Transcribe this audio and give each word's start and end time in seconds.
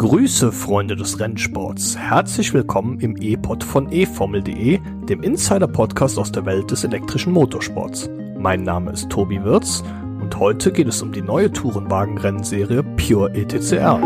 Grüße, 0.00 0.50
Freunde 0.50 0.96
des 0.96 1.20
Rennsports. 1.20 1.94
Herzlich 1.94 2.54
willkommen 2.54 3.00
im 3.00 3.18
E-Pod 3.20 3.62
von 3.62 3.92
eFormel.de, 3.92 4.80
dem 5.04 5.22
Insider-Podcast 5.22 6.18
aus 6.18 6.32
der 6.32 6.46
Welt 6.46 6.70
des 6.70 6.84
elektrischen 6.84 7.34
Motorsports. 7.34 8.08
Mein 8.38 8.62
Name 8.62 8.92
ist 8.92 9.10
Tobi 9.10 9.44
Wirz 9.44 9.84
und 10.22 10.38
heute 10.38 10.72
geht 10.72 10.88
es 10.88 11.02
um 11.02 11.12
die 11.12 11.20
neue 11.20 11.52
Tourenwagen-Rennserie 11.52 12.82
Pure 12.96 13.34
ETCR. 13.34 13.98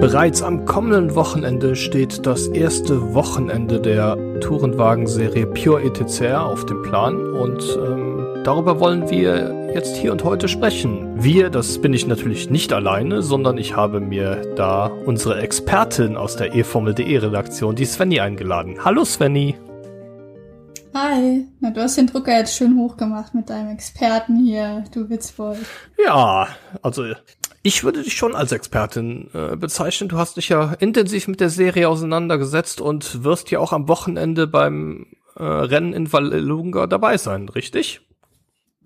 Bereits 0.00 0.40
am 0.40 0.66
kommenden 0.66 1.16
Wochenende 1.16 1.74
steht 1.74 2.26
das 2.26 2.46
erste 2.46 3.12
Wochenende 3.12 3.80
der 3.80 4.16
Tourenwagen-Serie 4.38 5.48
Pure 5.48 5.82
ETCR 5.82 6.46
auf 6.46 6.64
dem 6.66 6.80
Plan 6.82 7.25
und 7.38 7.62
ähm, 7.76 8.42
darüber 8.44 8.80
wollen 8.80 9.10
wir 9.10 9.72
jetzt 9.74 9.96
hier 9.96 10.12
und 10.12 10.24
heute 10.24 10.48
sprechen. 10.48 11.22
Wir, 11.22 11.50
das 11.50 11.80
bin 11.80 11.92
ich 11.92 12.06
natürlich 12.06 12.50
nicht 12.50 12.72
alleine, 12.72 13.22
sondern 13.22 13.58
ich 13.58 13.76
habe 13.76 14.00
mir 14.00 14.54
da 14.56 14.86
unsere 14.86 15.40
Expertin 15.40 16.16
aus 16.16 16.36
der 16.36 16.54
eFormel.de 16.54 17.18
Redaktion, 17.18 17.76
die 17.76 17.84
Svenny, 17.84 18.20
eingeladen. 18.20 18.84
Hallo 18.84 19.04
Svenny. 19.04 19.54
Hi, 20.94 21.46
na 21.60 21.70
du 21.70 21.82
hast 21.82 21.98
den 21.98 22.06
Drucker 22.06 22.38
jetzt 22.38 22.56
schön 22.56 22.78
hochgemacht 22.78 23.34
mit 23.34 23.50
deinem 23.50 23.70
Experten 23.70 24.38
hier, 24.38 24.84
du 24.94 25.10
Witzbold. 25.10 25.58
Ja, 26.02 26.48
also 26.80 27.04
ich 27.62 27.84
würde 27.84 28.02
dich 28.02 28.14
schon 28.14 28.34
als 28.34 28.52
Expertin 28.52 29.28
äh, 29.34 29.56
bezeichnen. 29.56 30.08
Du 30.08 30.16
hast 30.16 30.38
dich 30.38 30.48
ja 30.48 30.72
intensiv 30.78 31.28
mit 31.28 31.40
der 31.40 31.50
Serie 31.50 31.88
auseinandergesetzt 31.88 32.80
und 32.80 33.24
wirst 33.24 33.50
ja 33.50 33.58
auch 33.58 33.72
am 33.72 33.88
Wochenende 33.88 34.46
beim 34.46 35.06
äh, 35.36 35.42
Rennen 35.42 35.92
in 35.92 36.12
Vallelunga 36.12 36.86
dabei 36.86 37.16
sein, 37.18 37.48
richtig? 37.48 38.00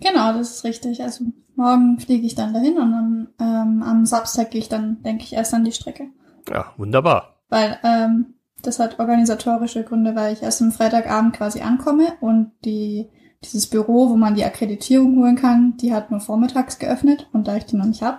Genau, 0.00 0.32
das 0.32 0.56
ist 0.56 0.64
richtig. 0.64 1.02
Also 1.02 1.24
morgen 1.56 1.98
fliege 1.98 2.26
ich 2.26 2.34
dann 2.34 2.54
dahin 2.54 2.78
und 2.78 2.92
dann, 2.92 3.28
ähm, 3.38 3.82
am 3.82 4.06
Samstag 4.06 4.50
gehe 4.50 4.60
ich 4.60 4.68
dann, 4.68 5.02
denke 5.02 5.24
ich, 5.24 5.32
erst 5.32 5.54
an 5.54 5.64
die 5.64 5.72
Strecke. 5.72 6.08
Ja, 6.48 6.72
wunderbar. 6.76 7.36
Weil 7.48 7.78
ähm, 7.84 8.34
das 8.62 8.78
hat 8.78 8.98
organisatorische 8.98 9.84
Gründe, 9.84 10.14
weil 10.14 10.32
ich 10.32 10.42
erst 10.42 10.62
am 10.62 10.72
Freitagabend 10.72 11.34
quasi 11.34 11.60
ankomme 11.60 12.14
und 12.20 12.52
die 12.64 13.10
dieses 13.42 13.68
Büro, 13.68 14.10
wo 14.10 14.16
man 14.16 14.34
die 14.34 14.44
Akkreditierung 14.44 15.16
holen 15.16 15.36
kann, 15.36 15.76
die 15.78 15.94
hat 15.94 16.10
nur 16.10 16.20
vormittags 16.20 16.78
geöffnet 16.78 17.28
und 17.32 17.48
da 17.48 17.56
ich 17.56 17.64
die 17.64 17.76
noch 17.76 17.86
nicht 17.86 18.02
habe, 18.02 18.18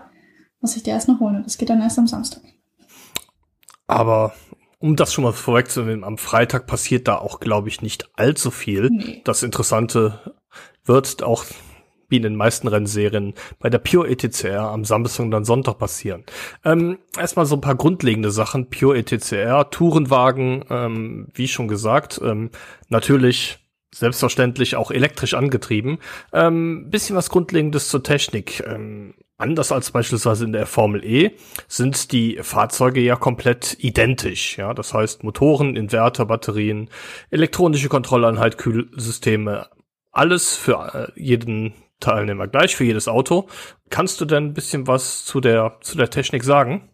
muss 0.62 0.76
ich 0.76 0.84
dir 0.84 0.92
erst 0.92 1.08
noch 1.08 1.20
holen. 1.20 1.42
Das 1.44 1.58
geht 1.58 1.70
dann 1.70 1.82
erst 1.82 2.00
am 2.00 2.08
Samstag. 2.08 2.42
Aber 3.88 4.34
um 4.82 4.96
das 4.96 5.14
schon 5.14 5.24
mal 5.24 5.32
vorwegzunehmen, 5.32 6.04
am 6.04 6.18
Freitag 6.18 6.68
passiert 6.68 7.08
da 7.08 7.16
auch, 7.16 7.40
glaube 7.40 7.70
ich, 7.70 7.82
nicht 7.82 8.10
allzu 8.16 8.52
viel. 8.52 8.90
Nee. 8.90 9.22
Das 9.24 9.44
Interessante 9.44 10.20
wird 10.86 11.24
auch 11.24 11.46
wie 12.10 12.18
in 12.18 12.24
den 12.24 12.36
meisten 12.36 12.68
Rennserien 12.68 13.34
bei 13.60 13.70
der 13.70 13.78
Pure 13.78 14.10
ETCR 14.10 14.64
am 14.64 14.84
Samstag 14.84 15.24
und 15.24 15.32
dann 15.32 15.46
Sonntag 15.46 15.78
passieren. 15.78 16.26
Ähm, 16.66 16.98
erstmal 17.18 17.46
so 17.46 17.56
ein 17.56 17.62
paar 17.62 17.76
grundlegende 17.76 18.32
Sachen. 18.32 18.70
Pure 18.70 18.98
ETCR, 18.98 19.70
Tourenwagen, 19.70 20.66
ähm, 20.70 21.28
wie 21.34 21.48
schon 21.48 21.70
gesagt, 21.70 22.20
ähm, 22.24 22.50
natürlich 22.90 23.60
selbstverständlich 23.94 24.76
auch 24.76 24.92
elektrisch 24.92 25.34
angetrieben. 25.34 26.00
Ähm, 26.34 26.90
bisschen 26.90 27.16
was 27.16 27.30
Grundlegendes 27.30 27.88
zur 27.88 28.04
Technik. 28.04 28.64
Ähm, 28.66 29.14
anders 29.42 29.72
als 29.72 29.92
beispielsweise 29.92 30.46
in 30.46 30.54
der 30.54 30.66
Formel 30.66 31.04
E 31.04 31.32
sind 31.68 32.12
die 32.12 32.40
Fahrzeuge 32.42 33.02
ja 33.02 33.16
komplett 33.16 33.78
identisch. 33.80 34.58
Ja, 34.58 34.74
das 34.74 34.94
heißt 34.94 35.24
Motoren, 35.24 35.76
Inverter, 35.76 36.26
Batterien, 36.26 36.90
elektronische 37.30 37.90
Kontrolleinheit, 37.90 38.58
Kühlsysteme, 38.58 39.68
alles 40.12 40.56
für 40.56 41.12
äh, 41.16 41.20
jeden 41.20 41.74
Teilnehmer 42.00 42.48
gleich, 42.48 42.76
für 42.76 42.84
jedes 42.84 43.08
Auto. 43.08 43.48
Kannst 43.90 44.22
du 44.22 44.26
denn 44.26 44.48
ein 44.48 44.54
bisschen 44.54 44.88
was 44.88 45.26
zu 45.26 45.40
der 45.40 45.78
zu 45.82 45.98
der 45.98 46.10
Technik 46.10 46.44
sagen? 46.44 46.90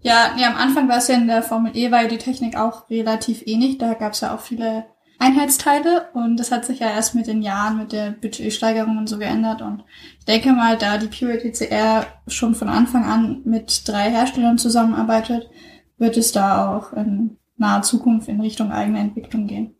Ja, 0.00 0.34
nee, 0.36 0.44
am 0.44 0.56
Anfang 0.56 0.88
war 0.88 0.98
es 0.98 1.08
ja 1.08 1.14
in 1.14 1.26
der 1.26 1.42
Formel 1.42 1.74
E 1.74 1.90
war 1.90 2.02
ja 2.02 2.08
die 2.08 2.18
Technik 2.18 2.56
auch 2.58 2.90
relativ 2.90 3.42
ähnlich. 3.46 3.78
Da 3.78 3.94
gab 3.94 4.12
es 4.12 4.20
ja 4.20 4.34
auch 4.34 4.40
viele 4.40 4.84
Einheitsteile 5.18 6.08
und 6.12 6.38
das 6.38 6.50
hat 6.50 6.64
sich 6.64 6.80
ja 6.80 6.88
erst 6.88 7.14
mit 7.14 7.26
den 7.26 7.42
Jahren, 7.42 7.78
mit 7.78 7.92
der 7.92 8.10
Budgetsteigerung 8.10 8.98
und 8.98 9.08
so 9.08 9.18
geändert 9.18 9.62
und 9.62 9.84
ich 10.18 10.24
denke 10.24 10.52
mal, 10.52 10.76
da 10.76 10.98
die 10.98 11.06
Pure 11.06 11.38
TCR 11.38 12.06
schon 12.26 12.54
von 12.54 12.68
Anfang 12.68 13.04
an 13.04 13.42
mit 13.44 13.86
drei 13.86 14.10
Herstellern 14.10 14.58
zusammenarbeitet, 14.58 15.48
wird 15.98 16.16
es 16.16 16.32
da 16.32 16.76
auch 16.76 16.92
in 16.92 17.36
naher 17.56 17.82
Zukunft 17.82 18.28
in 18.28 18.40
Richtung 18.40 18.72
eigene 18.72 18.98
Entwicklung 18.98 19.46
gehen. 19.46 19.74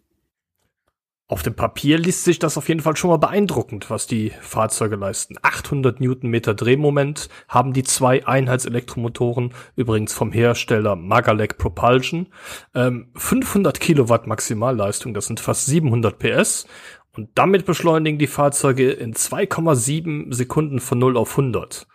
Auf 1.35 1.43
dem 1.43 1.57
Papier 1.57 1.99
liest 1.99 2.23
sich 2.23 2.39
das 2.39 2.57
auf 2.57 2.69
jeden 2.69 2.79
Fall 2.79 2.97
schon 2.97 3.11
mal 3.11 3.17
beeindruckend, 3.17 3.91
was 3.91 4.07
die 4.07 4.31
Fahrzeuge 4.41 4.95
leisten. 4.95 5.35
800 5.43 5.99
Newtonmeter 5.99 6.55
Drehmoment 6.55 7.29
haben 7.49 7.73
die 7.73 7.83
zwei 7.83 8.25
Einheitselektromotoren, 8.25 9.53
übrigens 9.75 10.13
vom 10.13 10.31
Hersteller 10.31 10.95
Magalek 10.95 11.59
Propulsion. 11.59 12.29
Ähm, 12.73 13.09
500 13.17 13.81
Kilowatt 13.81 14.29
Maximalleistung, 14.29 15.13
das 15.13 15.27
sind 15.27 15.41
fast 15.41 15.67
700 15.67 16.21
PS. 16.21 16.69
Und 17.17 17.31
damit 17.35 17.67
beschleunigen 17.67 18.21
die 18.21 18.29
Fahrzeuge 18.29 18.93
in 18.93 19.13
2,7 19.13 20.33
Sekunden 20.33 20.79
von 20.79 21.01
0 21.01 21.17
auf 21.17 21.31
100. 21.31 21.89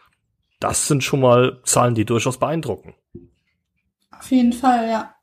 Das 0.60 0.90
sind 0.90 1.02
schon 1.02 1.22
mal 1.22 1.62
Zahlen, 1.64 1.96
die 1.96 2.04
durchaus 2.04 2.40
beeindrucken. 2.40 2.94
Auf 4.12 4.32
jeden 4.32 4.52
Fall, 4.52 4.90
ja. 4.90 5.16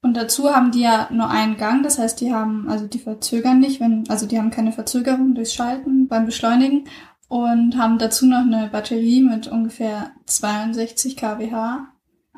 Und 0.00 0.16
dazu 0.16 0.50
haben 0.50 0.70
die 0.70 0.82
ja 0.82 1.08
nur 1.10 1.28
einen 1.28 1.56
Gang, 1.56 1.82
das 1.82 1.98
heißt, 1.98 2.20
die 2.20 2.32
haben, 2.32 2.68
also 2.68 2.86
die 2.86 3.00
verzögern 3.00 3.58
nicht, 3.58 3.80
wenn, 3.80 4.04
also 4.08 4.26
die 4.26 4.38
haben 4.38 4.50
keine 4.50 4.72
Verzögerung 4.72 5.34
durchs 5.34 5.54
Schalten 5.54 6.06
beim 6.06 6.26
Beschleunigen 6.26 6.84
und 7.26 7.76
haben 7.76 7.98
dazu 7.98 8.26
noch 8.26 8.38
eine 8.38 8.68
Batterie 8.70 9.22
mit 9.22 9.48
ungefähr 9.48 10.12
62 10.26 11.16
kWh. 11.16 11.78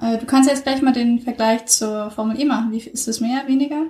Äh, 0.00 0.18
du 0.18 0.26
kannst 0.26 0.48
jetzt 0.48 0.64
gleich 0.64 0.80
mal 0.80 0.92
den 0.92 1.20
Vergleich 1.20 1.66
zur 1.66 2.10
Formel 2.10 2.40
E 2.40 2.44
machen. 2.44 2.72
Wie 2.72 2.78
ist 2.78 3.06
es 3.06 3.20
mehr, 3.20 3.46
weniger? 3.46 3.86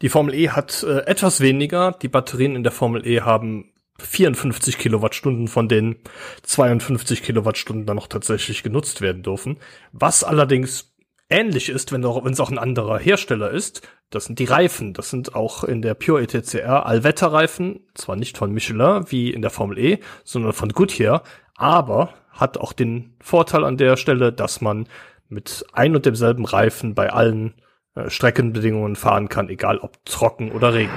Die 0.00 0.08
Formel 0.08 0.34
E 0.34 0.50
hat 0.50 0.82
äh, 0.82 1.00
etwas 1.06 1.40
weniger. 1.40 1.92
Die 2.00 2.08
Batterien 2.08 2.56
in 2.56 2.62
der 2.62 2.72
Formel 2.72 3.06
E 3.06 3.22
haben 3.22 3.72
54 3.98 4.78
Kilowattstunden 4.78 5.48
von 5.48 5.68
den 5.68 5.96
52 6.42 7.22
Kilowattstunden 7.22 7.86
dann 7.86 7.96
noch 7.96 8.06
tatsächlich 8.06 8.62
genutzt 8.62 9.00
werden 9.00 9.22
dürfen. 9.22 9.58
Was 9.92 10.24
allerdings 10.24 10.91
ähnlich 11.32 11.68
ist, 11.68 11.90
wenn 11.92 12.04
es 12.04 12.40
auch 12.40 12.50
ein 12.50 12.58
anderer 12.58 12.98
Hersteller 12.98 13.50
ist. 13.50 13.88
Das 14.10 14.26
sind 14.26 14.38
die 14.38 14.44
Reifen. 14.44 14.92
Das 14.92 15.10
sind 15.10 15.34
auch 15.34 15.64
in 15.64 15.82
der 15.82 15.94
Pure 15.94 16.22
ETCR 16.22 16.86
Allwetterreifen. 16.86 17.80
Zwar 17.94 18.16
nicht 18.16 18.36
von 18.36 18.52
Michelin 18.52 19.04
wie 19.08 19.30
in 19.30 19.42
der 19.42 19.50
Formel 19.50 19.78
E, 19.78 19.98
sondern 20.22 20.52
von 20.52 20.68
Goodyear. 20.68 21.22
Aber 21.56 22.14
hat 22.30 22.58
auch 22.58 22.72
den 22.72 23.14
Vorteil 23.20 23.64
an 23.64 23.76
der 23.76 23.96
Stelle, 23.96 24.32
dass 24.32 24.60
man 24.60 24.86
mit 25.28 25.64
ein 25.72 25.96
und 25.96 26.06
demselben 26.06 26.44
Reifen 26.44 26.94
bei 26.94 27.10
allen 27.10 27.54
äh, 27.94 28.10
Streckenbedingungen 28.10 28.96
fahren 28.96 29.28
kann, 29.28 29.48
egal 29.48 29.78
ob 29.78 30.04
trocken 30.04 30.52
oder 30.52 30.74
Regen. 30.74 30.92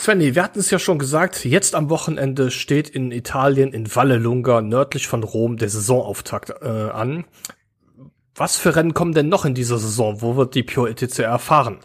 Svenny, 0.00 0.34
wir 0.34 0.42
hatten 0.42 0.60
es 0.60 0.70
ja 0.70 0.78
schon 0.78 0.98
gesagt, 0.98 1.44
jetzt 1.44 1.74
am 1.74 1.90
Wochenende 1.90 2.50
steht 2.50 2.88
in 2.88 3.12
Italien 3.12 3.74
in 3.74 3.94
Valle 3.94 4.16
Lunga 4.16 4.62
nördlich 4.62 5.06
von 5.06 5.22
Rom 5.22 5.58
der 5.58 5.68
Saisonauftakt 5.68 6.62
äh, 6.62 6.88
an. 6.90 7.26
Was 8.34 8.56
für 8.56 8.74
Rennen 8.74 8.94
kommen 8.94 9.12
denn 9.12 9.28
noch 9.28 9.44
in 9.44 9.54
dieser 9.54 9.76
Saison? 9.76 10.22
Wo 10.22 10.36
wird 10.36 10.54
die 10.54 10.62
Pure 10.62 10.88
ETCR 10.88 11.38
fahren? 11.38 11.80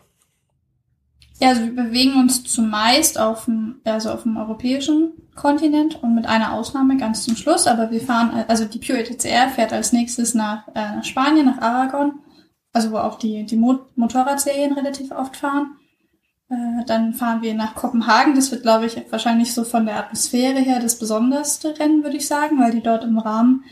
Ja, 1.41 1.49
also 1.49 1.63
wir 1.63 1.75
bewegen 1.75 2.17
uns 2.17 2.45
zumeist 2.45 3.19
auf 3.19 3.45
dem, 3.45 3.81
also 3.83 4.11
auf 4.11 4.23
dem 4.23 4.37
europäischen 4.37 5.11
Kontinent 5.35 6.01
und 6.01 6.15
mit 6.15 6.25
einer 6.25 6.53
Ausnahme 6.53 6.95
ganz 6.95 7.25
zum 7.25 7.35
Schluss. 7.35 7.67
Aber 7.67 7.91
wir 7.91 7.99
fahren, 7.99 8.45
also 8.47 8.63
die 8.63 8.79
Pure 8.79 8.99
ETCR 8.99 9.49
fährt 9.49 9.73
als 9.73 9.91
nächstes 9.91 10.33
nach, 10.33 10.69
äh, 10.69 10.95
nach 10.95 11.03
Spanien, 11.03 11.47
nach 11.47 11.61
Aragon, 11.61 12.13
also 12.71 12.93
wo 12.93 12.97
auch 12.97 13.19
die, 13.19 13.45
die 13.45 13.57
Motorradserien 13.57 14.71
relativ 14.71 15.11
oft 15.11 15.35
fahren. 15.35 15.75
Äh, 16.55 16.85
dann 16.85 17.13
fahren 17.13 17.41
wir 17.41 17.53
nach 17.53 17.75
Kopenhagen. 17.75 18.35
Das 18.35 18.51
wird, 18.51 18.61
glaube 18.61 18.85
ich, 18.85 19.01
wahrscheinlich 19.09 19.53
so 19.53 19.63
von 19.63 19.85
der 19.85 19.97
Atmosphäre 19.97 20.59
her 20.59 20.79
das 20.79 20.97
besonderste 20.97 21.77
Rennen, 21.79 22.03
würde 22.03 22.17
ich 22.17 22.27
sagen, 22.27 22.59
weil 22.59 22.71
die 22.71 22.83
dort 22.83 23.03
im 23.03 23.17
Rahmen 23.17 23.63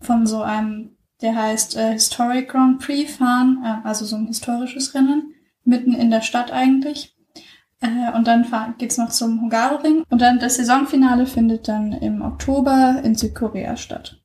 von 0.00 0.26
so 0.26 0.42
einem, 0.42 0.96
der 1.20 1.36
heißt 1.36 1.76
äh, 1.76 1.92
Historic 1.92 2.48
Grand 2.48 2.80
Prix 2.80 3.16
fahren, 3.16 3.62
äh, 3.64 3.86
also 3.86 4.04
so 4.04 4.16
ein 4.16 4.26
historisches 4.26 4.94
Rennen, 4.94 5.34
mitten 5.64 5.92
in 5.92 6.10
der 6.10 6.22
Stadt 6.22 6.52
eigentlich. 6.52 7.14
Äh, 7.80 8.16
und 8.16 8.26
dann 8.26 8.46
geht's 8.78 8.96
noch 8.96 9.10
zum 9.10 9.40
Hungaroring. 9.42 10.04
Und 10.08 10.22
dann 10.22 10.38
das 10.38 10.56
Saisonfinale 10.56 11.26
findet 11.26 11.68
dann 11.68 11.92
im 11.92 12.22
Oktober 12.22 13.02
in 13.04 13.16
Südkorea 13.16 13.76
statt. 13.76 14.18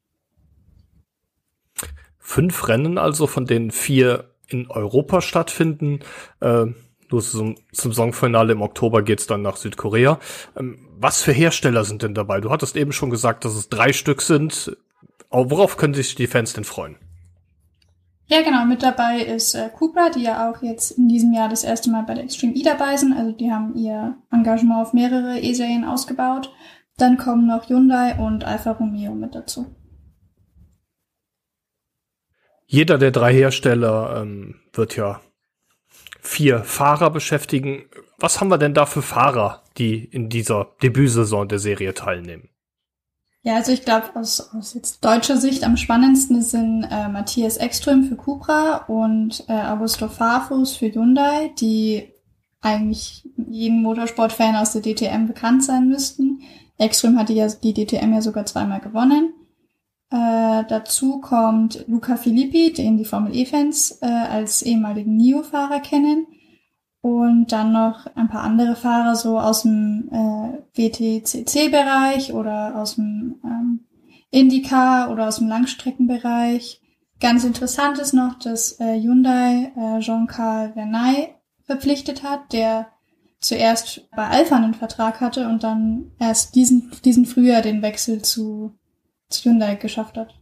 Fünf 2.17 2.67
Rennen 2.69 2.97
also, 2.97 3.27
von 3.27 3.45
denen 3.45 3.71
vier 3.71 4.31
in 4.47 4.69
Europa 4.69 5.21
stattfinden. 5.21 5.99
Äh 6.39 6.67
nur 7.11 7.21
zum, 7.21 7.55
zum 7.71 7.93
Songfinale 7.93 8.53
im 8.53 8.61
Oktober 8.61 9.01
geht's 9.01 9.27
dann 9.27 9.41
nach 9.41 9.57
Südkorea. 9.57 10.19
Ähm, 10.57 10.79
was 10.97 11.21
für 11.21 11.31
Hersteller 11.31 11.83
sind 11.83 12.03
denn 12.03 12.13
dabei? 12.13 12.41
Du 12.41 12.49
hattest 12.49 12.75
eben 12.75 12.91
schon 12.91 13.09
gesagt, 13.09 13.45
dass 13.45 13.53
es 13.55 13.69
drei 13.69 13.93
Stück 13.93 14.21
sind. 14.21 14.77
Aber 15.29 15.51
worauf 15.51 15.77
können 15.77 15.93
sich 15.93 16.15
die 16.15 16.27
Fans 16.27 16.53
denn 16.53 16.63
freuen? 16.63 16.97
Ja, 18.27 18.41
genau. 18.41 18.65
Mit 18.65 18.81
dabei 18.81 19.21
ist 19.21 19.53
äh, 19.53 19.69
die 20.15 20.23
ja 20.23 20.49
auch 20.49 20.61
jetzt 20.63 20.91
in 20.91 21.07
diesem 21.07 21.33
Jahr 21.33 21.49
das 21.49 21.63
erste 21.63 21.89
Mal 21.91 22.03
bei 22.03 22.15
der 22.15 22.23
Extreme 22.23 22.55
E 22.55 22.63
dabei 22.63 22.97
sind. 22.97 23.13
Also 23.13 23.31
die 23.31 23.51
haben 23.51 23.75
ihr 23.75 24.17
Engagement 24.31 24.81
auf 24.81 24.93
mehrere 24.93 25.39
E-Serien 25.39 25.83
ausgebaut. 25.83 26.51
Dann 26.97 27.17
kommen 27.17 27.45
noch 27.45 27.69
Hyundai 27.69 28.17
und 28.17 28.43
Alfa 28.43 28.71
Romeo 28.71 29.13
mit 29.13 29.35
dazu. 29.35 29.75
Jeder 32.65 32.97
der 32.97 33.11
drei 33.11 33.33
Hersteller 33.33 34.21
ähm, 34.21 34.55
wird 34.73 34.95
ja 34.95 35.21
vier 36.25 36.63
Fahrer 36.63 37.09
beschäftigen. 37.09 37.85
Was 38.17 38.41
haben 38.41 38.49
wir 38.49 38.57
denn 38.57 38.73
da 38.73 38.85
für 38.85 39.01
Fahrer, 39.01 39.63
die 39.77 40.03
in 40.03 40.29
dieser 40.29 40.71
Debütsaison 40.81 41.47
der 41.47 41.59
Serie 41.59 41.93
teilnehmen? 41.93 42.49
Ja, 43.43 43.55
also 43.55 43.71
ich 43.71 43.85
glaube, 43.85 44.15
aus, 44.15 44.55
aus 44.55 44.73
jetzt 44.73 45.05
deutscher 45.05 45.37
Sicht 45.37 45.63
am 45.63 45.77
spannendsten 45.77 46.41
sind 46.41 46.83
äh, 46.89 47.07
Matthias 47.09 47.57
Ekström 47.57 48.05
für 48.05 48.15
Cupra 48.15 48.85
und 48.87 49.43
äh, 49.47 49.53
Augusto 49.53 50.07
Farfus 50.07 50.75
für 50.75 50.91
Hyundai, 50.91 51.51
die 51.59 52.11
eigentlich 52.61 53.29
jedem 53.37 53.83
Motorsportfan 53.83 54.55
aus 54.55 54.71
der 54.71 54.81
DTM 54.81 55.27
bekannt 55.27 55.63
sein 55.63 55.87
müssten. 55.87 56.41
Ekström 56.79 57.19
hatte 57.19 57.33
ja 57.33 57.47
die 57.47 57.73
DTM 57.75 58.13
ja 58.13 58.21
sogar 58.21 58.47
zweimal 58.47 58.79
gewonnen. 58.79 59.33
Äh, 60.11 60.63
dazu 60.67 61.19
kommt 61.19 61.83
Luca 61.87 62.15
Filippi, 62.15 62.73
den 62.73 62.97
die 62.97 63.05
Formel 63.05 63.35
E-Fans 63.35 63.99
äh, 64.01 64.05
als 64.05 64.61
ehemaligen 64.61 65.17
NIO-Fahrer 65.17 65.79
kennen. 65.79 66.27
Und 67.01 67.51
dann 67.51 67.71
noch 67.71 68.07
ein 68.15 68.29
paar 68.29 68.41
andere 68.41 68.75
Fahrer 68.75 69.15
so 69.15 69.39
aus 69.39 69.61
dem 69.61 70.09
äh, 70.11 70.57
WTCC-Bereich 70.73 72.33
oder 72.33 72.75
aus 72.81 72.95
dem 72.95 73.35
ähm, 73.43 73.85
IndyCar 74.31 75.11
oder 75.11 75.27
aus 75.27 75.37
dem 75.37 75.47
Langstreckenbereich. 75.47 76.81
Ganz 77.19 77.43
interessant 77.43 77.99
ist 77.99 78.13
noch, 78.13 78.39
dass 78.39 78.79
äh, 78.79 78.99
Hyundai 78.99 79.71
äh, 79.75 79.99
Jean-Carl 79.99 80.73
Vernay 80.73 81.35
verpflichtet 81.63 82.23
hat, 82.23 82.51
der 82.53 82.87
zuerst 83.39 84.09
bei 84.15 84.27
Alpha 84.27 84.55
einen 84.55 84.73
Vertrag 84.73 85.21
hatte 85.21 85.47
und 85.47 85.63
dann 85.63 86.11
erst 86.19 86.55
diesen, 86.55 86.91
diesen 87.03 87.25
Frühjahr 87.25 87.61
den 87.61 87.81
Wechsel 87.81 88.21
zu, 88.21 88.73
zu 88.83 88.84
Hyundai 89.43 89.75
geschafft 89.75 90.17
hat 90.17 90.35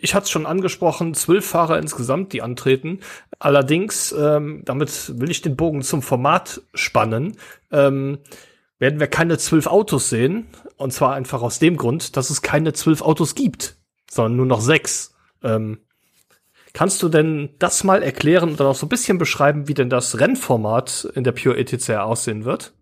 ich 0.00 0.14
hatte 0.14 0.24
es 0.24 0.30
schon 0.30 0.46
angesprochen, 0.46 1.14
zwölf 1.14 1.46
Fahrer 1.46 1.78
insgesamt, 1.78 2.32
die 2.32 2.42
antreten. 2.42 3.00
Allerdings, 3.38 4.12
ähm, 4.12 4.62
damit 4.64 5.18
will 5.18 5.30
ich 5.30 5.42
den 5.42 5.56
Bogen 5.56 5.82
zum 5.82 6.02
Format 6.02 6.62
spannen, 6.74 7.36
ähm, 7.70 8.18
werden 8.78 9.00
wir 9.00 9.08
keine 9.08 9.38
zwölf 9.38 9.66
Autos 9.66 10.08
sehen. 10.08 10.46
Und 10.76 10.92
zwar 10.92 11.14
einfach 11.14 11.42
aus 11.42 11.58
dem 11.58 11.76
Grund, 11.76 12.16
dass 12.16 12.30
es 12.30 12.42
keine 12.42 12.72
zwölf 12.72 13.02
Autos 13.02 13.34
gibt, 13.34 13.76
sondern 14.10 14.36
nur 14.36 14.46
noch 14.46 14.60
sechs. 14.60 15.14
Ähm, 15.42 15.78
kannst 16.72 17.02
du 17.02 17.08
denn 17.08 17.50
das 17.58 17.82
mal 17.82 18.02
erklären 18.02 18.50
und 18.50 18.60
dann 18.60 18.68
auch 18.68 18.76
so 18.76 18.86
ein 18.86 18.90
bisschen 18.90 19.18
beschreiben, 19.18 19.66
wie 19.66 19.74
denn 19.74 19.90
das 19.90 20.20
Rennformat 20.20 21.08
in 21.14 21.24
der 21.24 21.32
Pure 21.32 21.56
ETCR 21.56 22.04
aussehen 22.04 22.44
wird? 22.44 22.74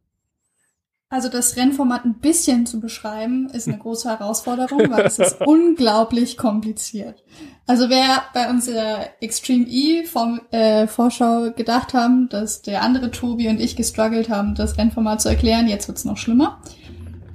Also 1.08 1.28
das 1.28 1.56
Rennformat 1.56 2.04
ein 2.04 2.14
bisschen 2.14 2.66
zu 2.66 2.80
beschreiben, 2.80 3.48
ist 3.50 3.68
eine 3.68 3.78
große 3.78 4.08
Herausforderung, 4.08 4.90
weil 4.90 5.06
es 5.06 5.20
ist 5.20 5.40
unglaublich 5.46 6.36
kompliziert. 6.36 7.22
Also 7.64 7.88
wer 7.88 8.24
bei 8.34 8.50
unserer 8.50 9.06
Extreme 9.20 9.66
E 9.68 10.04
äh, 10.50 10.88
Vorschau 10.88 11.52
gedacht 11.52 11.94
haben, 11.94 12.28
dass 12.28 12.62
der 12.62 12.82
andere 12.82 13.12
Tobi 13.12 13.48
und 13.48 13.60
ich 13.60 13.76
gestruggelt 13.76 14.28
haben, 14.30 14.56
das 14.56 14.78
Rennformat 14.78 15.22
zu 15.22 15.28
erklären, 15.28 15.68
jetzt 15.68 15.86
wird's 15.86 16.04
noch 16.04 16.16
schlimmer. 16.16 16.60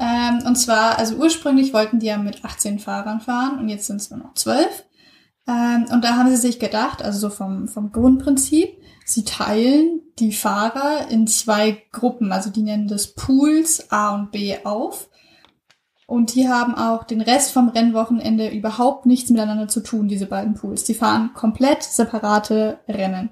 Ähm, 0.02 0.46
und 0.46 0.58
zwar, 0.58 1.00
also 1.00 1.16
ursprünglich 1.16 1.74
wollten 1.74 2.00
die 2.00 2.08
ja 2.08 2.18
mit 2.18 2.44
18 2.44 2.80
Fahrern 2.80 3.22
fahren 3.22 3.58
und 3.58 3.70
jetzt 3.70 3.88
sind 3.88 4.02
es 4.02 4.10
nur 4.10 4.20
noch 4.20 4.34
12. 4.34 4.84
Ähm, 5.52 5.88
und 5.92 6.04
da 6.06 6.16
haben 6.16 6.30
sie 6.30 6.38
sich 6.38 6.60
gedacht, 6.60 7.04
also 7.04 7.20
so 7.20 7.30
vom, 7.30 7.68
vom 7.68 7.92
Grundprinzip, 7.92 8.82
Sie 9.12 9.26
teilen 9.26 10.02
die 10.20 10.32
Fahrer 10.32 11.10
in 11.10 11.28
zwei 11.28 11.84
Gruppen, 11.92 12.32
also 12.32 12.50
die 12.50 12.62
nennen 12.62 12.88
das 12.88 13.14
Pools 13.14 13.92
A 13.92 14.16
und 14.16 14.32
B 14.32 14.56
auf. 14.64 15.10
Und 16.08 16.36
die 16.36 16.48
haben 16.48 16.76
auch 16.76 17.04
den 17.04 17.22
Rest 17.22 17.52
vom 17.52 17.70
Rennwochenende 17.70 18.50
überhaupt 18.50 19.06
nichts 19.06 19.30
miteinander 19.30 19.68
zu 19.68 19.82
tun, 19.82 20.08
diese 20.08 20.28
beiden 20.28 20.54
Pools. 20.54 20.84
Die 20.84 20.94
fahren 20.94 21.32
komplett 21.34 21.84
separate 21.84 22.80
Rennen. 22.88 23.30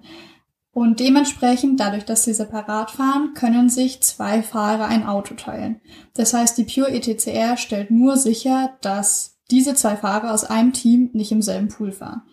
Und 0.71 0.99
dementsprechend, 0.99 1.79
dadurch, 1.79 2.05
dass 2.05 2.23
sie 2.23 2.33
separat 2.33 2.91
fahren, 2.91 3.33
können 3.33 3.69
sich 3.69 4.01
zwei 4.01 4.41
Fahrer 4.41 4.85
ein 4.85 5.05
Auto 5.05 5.35
teilen. 5.35 5.81
Das 6.13 6.33
heißt, 6.33 6.57
die 6.57 6.63
Pure 6.63 6.91
ETCR 6.91 7.57
stellt 7.57 7.91
nur 7.91 8.17
sicher, 8.17 8.77
dass 8.81 9.38
diese 9.51 9.75
zwei 9.75 9.95
Fahrer 9.95 10.33
aus 10.33 10.43
einem 10.43 10.73
Team 10.73 11.09
nicht 11.13 11.31
im 11.31 11.41
selben 11.41 11.69
Pool 11.69 11.91
fahren. 11.91 12.23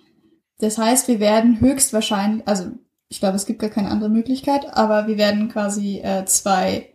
Das 0.58 0.78
heißt, 0.78 1.08
wir 1.08 1.20
werden 1.20 1.60
höchstwahrscheinlich, 1.60 2.46
also 2.46 2.70
ich 3.08 3.20
glaube, 3.20 3.36
es 3.36 3.46
gibt 3.46 3.60
gar 3.60 3.70
keine 3.70 3.90
andere 3.90 4.10
Möglichkeit, 4.10 4.76
aber 4.76 5.06
wir 5.06 5.18
werden 5.18 5.48
quasi 5.48 5.98
äh, 5.98 6.24
zwei, 6.24 6.88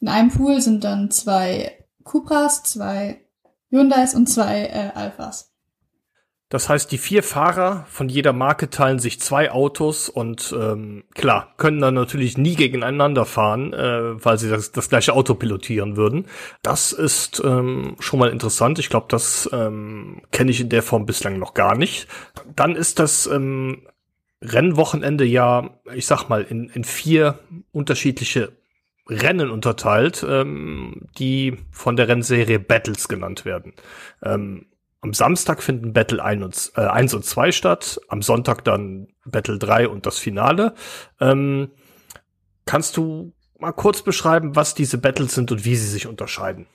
in 0.00 0.08
einem 0.08 0.30
Pool 0.30 0.60
sind 0.60 0.84
dann 0.84 1.10
zwei 1.10 1.84
Cupras, 2.04 2.62
zwei 2.62 3.20
Hyundais 3.70 4.14
und 4.14 4.28
zwei 4.28 4.66
äh, 4.66 4.90
Alphas. 4.94 5.49
Das 6.50 6.68
heißt, 6.68 6.90
die 6.90 6.98
vier 6.98 7.22
Fahrer 7.22 7.86
von 7.88 8.08
jeder 8.08 8.32
Marke 8.32 8.68
teilen 8.70 8.98
sich 8.98 9.20
zwei 9.20 9.52
Autos 9.52 10.08
und 10.08 10.52
ähm, 10.58 11.04
klar, 11.14 11.54
können 11.58 11.80
dann 11.80 11.94
natürlich 11.94 12.36
nie 12.36 12.56
gegeneinander 12.56 13.24
fahren, 13.24 13.72
äh, 13.72 14.22
weil 14.22 14.36
sie 14.36 14.50
das, 14.50 14.72
das 14.72 14.88
gleiche 14.88 15.12
Auto 15.12 15.34
pilotieren 15.34 15.96
würden. 15.96 16.26
Das 16.62 16.92
ist 16.92 17.40
ähm, 17.44 17.94
schon 18.00 18.18
mal 18.18 18.30
interessant. 18.30 18.80
Ich 18.80 18.90
glaube, 18.90 19.06
das 19.08 19.48
ähm, 19.52 20.22
kenne 20.32 20.50
ich 20.50 20.60
in 20.60 20.68
der 20.68 20.82
Form 20.82 21.06
bislang 21.06 21.38
noch 21.38 21.54
gar 21.54 21.78
nicht. 21.78 22.08
Dann 22.56 22.74
ist 22.74 22.98
das 22.98 23.28
ähm, 23.28 23.86
Rennwochenende 24.42 25.24
ja, 25.24 25.70
ich 25.94 26.06
sag 26.06 26.28
mal, 26.28 26.42
in, 26.42 26.68
in 26.68 26.82
vier 26.82 27.38
unterschiedliche 27.70 28.56
Rennen 29.08 29.50
unterteilt, 29.50 30.26
ähm, 30.28 31.02
die 31.16 31.58
von 31.70 31.94
der 31.94 32.08
Rennserie 32.08 32.58
Battles 32.58 33.06
genannt 33.06 33.44
werden. 33.44 33.74
Ähm, 34.22 34.66
am 35.00 35.14
Samstag 35.14 35.62
finden 35.62 35.92
Battle 35.92 36.22
1 36.22 36.44
und, 36.44 36.72
äh, 36.76 36.86
1 36.86 37.14
und 37.14 37.24
2 37.24 37.52
statt, 37.52 38.00
am 38.08 38.22
Sonntag 38.22 38.64
dann 38.64 39.08
Battle 39.24 39.58
3 39.58 39.88
und 39.88 40.06
das 40.06 40.18
Finale. 40.18 40.74
Ähm, 41.20 41.70
kannst 42.66 42.96
du 42.96 43.32
mal 43.58 43.72
kurz 43.72 44.02
beschreiben, 44.02 44.56
was 44.56 44.74
diese 44.74 44.98
Battles 44.98 45.34
sind 45.34 45.52
und 45.52 45.64
wie 45.64 45.76
sie 45.76 45.88
sich 45.88 46.06
unterscheiden? 46.06 46.66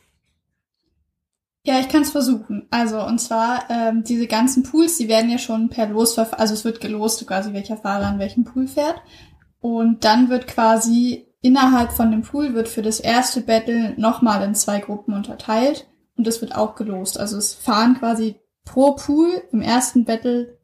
Ja, 1.63 1.79
ich 1.79 1.89
kann 1.89 2.03
es 2.03 2.11
versuchen. 2.11 2.67
Also, 2.69 3.03
und 3.03 3.19
zwar, 3.19 3.69
ähm, 3.71 4.03
diese 4.03 4.27
ganzen 4.27 4.61
Pools, 4.61 4.97
die 4.97 5.07
werden 5.07 5.31
ja 5.31 5.39
schon 5.39 5.69
per 5.69 5.87
Losverfahren, 5.87 6.39
also 6.39 6.53
es 6.53 6.63
wird 6.63 6.79
gelost 6.79 7.25
quasi, 7.25 7.53
welcher 7.53 7.77
Fahrer 7.77 8.05
an 8.05 8.19
welchem 8.19 8.43
Pool 8.43 8.67
fährt. 8.67 9.01
Und 9.59 10.03
dann 10.03 10.29
wird 10.29 10.45
quasi 10.45 11.25
innerhalb 11.41 11.91
von 11.91 12.11
dem 12.11 12.21
Pool 12.21 12.53
wird 12.53 12.67
für 12.67 12.83
das 12.83 12.99
erste 12.99 13.41
Battle 13.41 13.95
nochmal 13.97 14.43
in 14.43 14.53
zwei 14.53 14.79
Gruppen 14.79 15.13
unterteilt. 15.13 15.87
Und 16.17 16.27
das 16.27 16.41
wird 16.41 16.55
auch 16.55 16.75
gelost. 16.75 17.19
Also 17.19 17.37
es 17.37 17.53
fahren 17.53 17.97
quasi 17.99 18.35
pro 18.63 18.93
Pool 18.93 19.43
im 19.51 19.61
ersten 19.61 20.05
Battle 20.05 20.57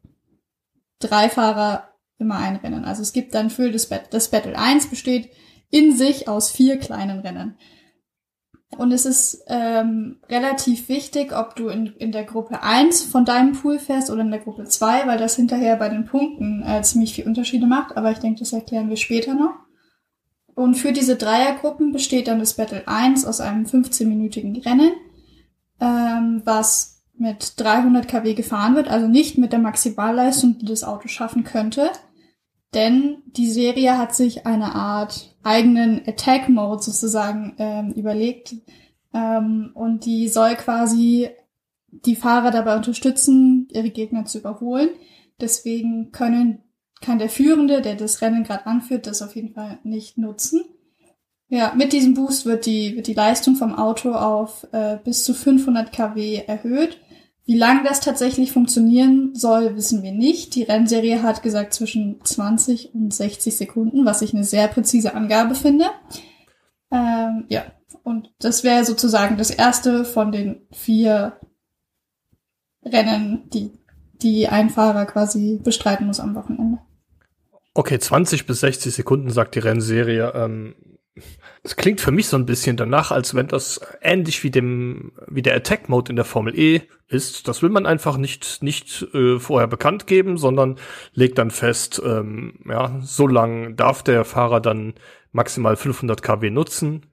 drei 0.98 1.28
Fahrer 1.28 1.88
immer 2.18 2.36
ein 2.36 2.56
Rennen. 2.56 2.84
Also 2.84 3.02
es 3.02 3.12
gibt 3.12 3.34
dann 3.34 3.50
für 3.50 3.70
das, 3.70 3.86
Battle, 3.86 4.08
das 4.10 4.30
Battle 4.30 4.58
1 4.58 4.88
besteht 4.88 5.30
in 5.70 5.96
sich 5.96 6.28
aus 6.28 6.50
vier 6.50 6.78
kleinen 6.78 7.20
Rennen. 7.20 7.56
Und 8.78 8.90
es 8.92 9.04
ist 9.04 9.44
ähm, 9.48 10.20
relativ 10.30 10.88
wichtig, 10.88 11.36
ob 11.36 11.56
du 11.56 11.68
in, 11.68 11.88
in 11.96 12.10
der 12.10 12.24
Gruppe 12.24 12.62
1 12.62 13.02
von 13.02 13.26
deinem 13.26 13.52
Pool 13.52 13.78
fährst 13.78 14.10
oder 14.10 14.22
in 14.22 14.30
der 14.30 14.40
Gruppe 14.40 14.64
2, 14.64 15.06
weil 15.06 15.18
das 15.18 15.36
hinterher 15.36 15.76
bei 15.76 15.90
den 15.90 16.06
Punkten 16.06 16.62
äh, 16.62 16.80
ziemlich 16.82 17.14
viel 17.14 17.26
Unterschiede 17.26 17.66
macht. 17.66 17.96
Aber 17.96 18.10
ich 18.10 18.18
denke, 18.18 18.40
das 18.40 18.52
erklären 18.52 18.88
wir 18.88 18.96
später 18.96 19.34
noch. 19.34 19.54
Und 20.54 20.74
für 20.74 20.92
diese 20.92 21.16
Dreiergruppen 21.16 21.92
besteht 21.92 22.28
dann 22.28 22.38
das 22.38 22.54
Battle 22.54 22.86
1 22.86 23.26
aus 23.26 23.40
einem 23.40 23.64
15-minütigen 23.64 24.64
Rennen, 24.64 24.92
ähm, 25.82 26.42
was 26.44 27.02
mit 27.18 27.60
300 27.60 28.08
kW 28.08 28.34
gefahren 28.34 28.76
wird, 28.76 28.88
also 28.88 29.08
nicht 29.08 29.36
mit 29.36 29.52
der 29.52 29.58
Maximalleistung, 29.58 30.58
die 30.58 30.64
das 30.64 30.84
Auto 30.84 31.08
schaffen 31.08 31.44
könnte. 31.44 31.90
Denn 32.72 33.18
die 33.26 33.50
Serie 33.50 33.98
hat 33.98 34.14
sich 34.14 34.46
eine 34.46 34.74
Art 34.74 35.36
eigenen 35.42 36.00
Attack-Mode 36.06 36.82
sozusagen 36.82 37.54
ähm, 37.58 37.92
überlegt. 37.92 38.54
Ähm, 39.12 39.72
und 39.74 40.06
die 40.06 40.28
soll 40.28 40.54
quasi 40.54 41.28
die 41.90 42.16
Fahrer 42.16 42.50
dabei 42.50 42.76
unterstützen, 42.76 43.68
ihre 43.72 43.90
Gegner 43.90 44.24
zu 44.24 44.38
überholen. 44.38 44.88
Deswegen 45.40 46.12
können, 46.12 46.62
kann 47.02 47.18
der 47.18 47.28
Führende, 47.28 47.82
der 47.82 47.96
das 47.96 48.22
Rennen 48.22 48.44
gerade 48.44 48.66
anführt, 48.66 49.06
das 49.06 49.20
auf 49.20 49.36
jeden 49.36 49.52
Fall 49.52 49.80
nicht 49.82 50.16
nutzen. 50.16 50.64
Ja, 51.52 51.74
mit 51.76 51.92
diesem 51.92 52.14
Boost 52.14 52.46
wird 52.46 52.66
die, 52.66 52.96
wird 52.96 53.06
die 53.06 53.14
Leistung 53.14 53.56
vom 53.56 53.74
Auto 53.74 54.12
auf 54.12 54.66
äh, 54.72 54.96
bis 55.04 55.24
zu 55.24 55.34
500 55.34 55.92
kW 55.92 56.42
erhöht 56.46 56.98
wie 57.44 57.58
lange 57.58 57.82
das 57.82 58.00
tatsächlich 58.00 58.52
funktionieren 58.52 59.34
soll, 59.34 59.74
wissen 59.76 60.02
wir 60.02 60.12
nicht. 60.12 60.54
Die 60.54 60.62
Rennserie 60.62 61.22
hat 61.22 61.42
gesagt 61.42 61.74
zwischen 61.74 62.24
20 62.24 62.94
und 62.94 63.12
60 63.12 63.56
Sekunden, 63.56 64.04
was 64.04 64.22
ich 64.22 64.32
eine 64.32 64.44
sehr 64.44 64.68
präzise 64.68 65.14
Angabe 65.14 65.54
finde. 65.54 65.86
Ähm, 66.92 67.44
ja, 67.48 67.64
und 68.04 68.32
das 68.38 68.62
wäre 68.62 68.84
sozusagen 68.84 69.38
das 69.38 69.50
erste 69.50 70.04
von 70.04 70.30
den 70.30 70.66
vier 70.70 71.38
Rennen, 72.84 73.48
die 73.52 73.72
die 74.22 74.46
ein 74.46 74.70
Fahrer 74.70 75.04
quasi 75.04 75.58
bestreiten 75.64 76.06
muss 76.06 76.20
am 76.20 76.36
Wochenende. 76.36 76.78
Okay, 77.74 77.98
20 77.98 78.46
bis 78.46 78.60
60 78.60 78.94
Sekunden, 78.94 79.30
sagt 79.30 79.56
die 79.56 79.58
Rennserie. 79.58 80.32
Ähm, 80.36 80.76
es 81.62 81.76
klingt 81.76 82.00
für 82.00 82.10
mich 82.10 82.28
so 82.28 82.36
ein 82.36 82.46
bisschen 82.46 82.76
danach, 82.76 83.10
als 83.10 83.34
wenn 83.34 83.48
das 83.48 83.80
ähnlich 84.00 84.42
wie 84.44 84.50
dem 84.50 85.12
wie 85.28 85.42
der 85.42 85.54
Attack 85.54 85.88
Mode 85.88 86.10
in 86.10 86.16
der 86.16 86.24
Formel 86.24 86.58
E 86.58 86.82
ist. 87.08 87.48
Das 87.48 87.62
will 87.62 87.70
man 87.70 87.86
einfach 87.86 88.16
nicht 88.16 88.62
nicht 88.62 89.02
äh, 89.14 89.38
vorher 89.38 89.68
bekannt 89.68 90.06
geben, 90.06 90.38
sondern 90.38 90.78
legt 91.12 91.38
dann 91.38 91.50
fest, 91.50 92.00
ähm, 92.04 92.60
ja, 92.66 92.98
so 93.02 93.26
lang 93.26 93.76
darf 93.76 94.02
der 94.02 94.24
Fahrer 94.24 94.60
dann 94.60 94.94
maximal 95.32 95.76
500 95.76 96.22
kW 96.22 96.50
nutzen. 96.50 97.06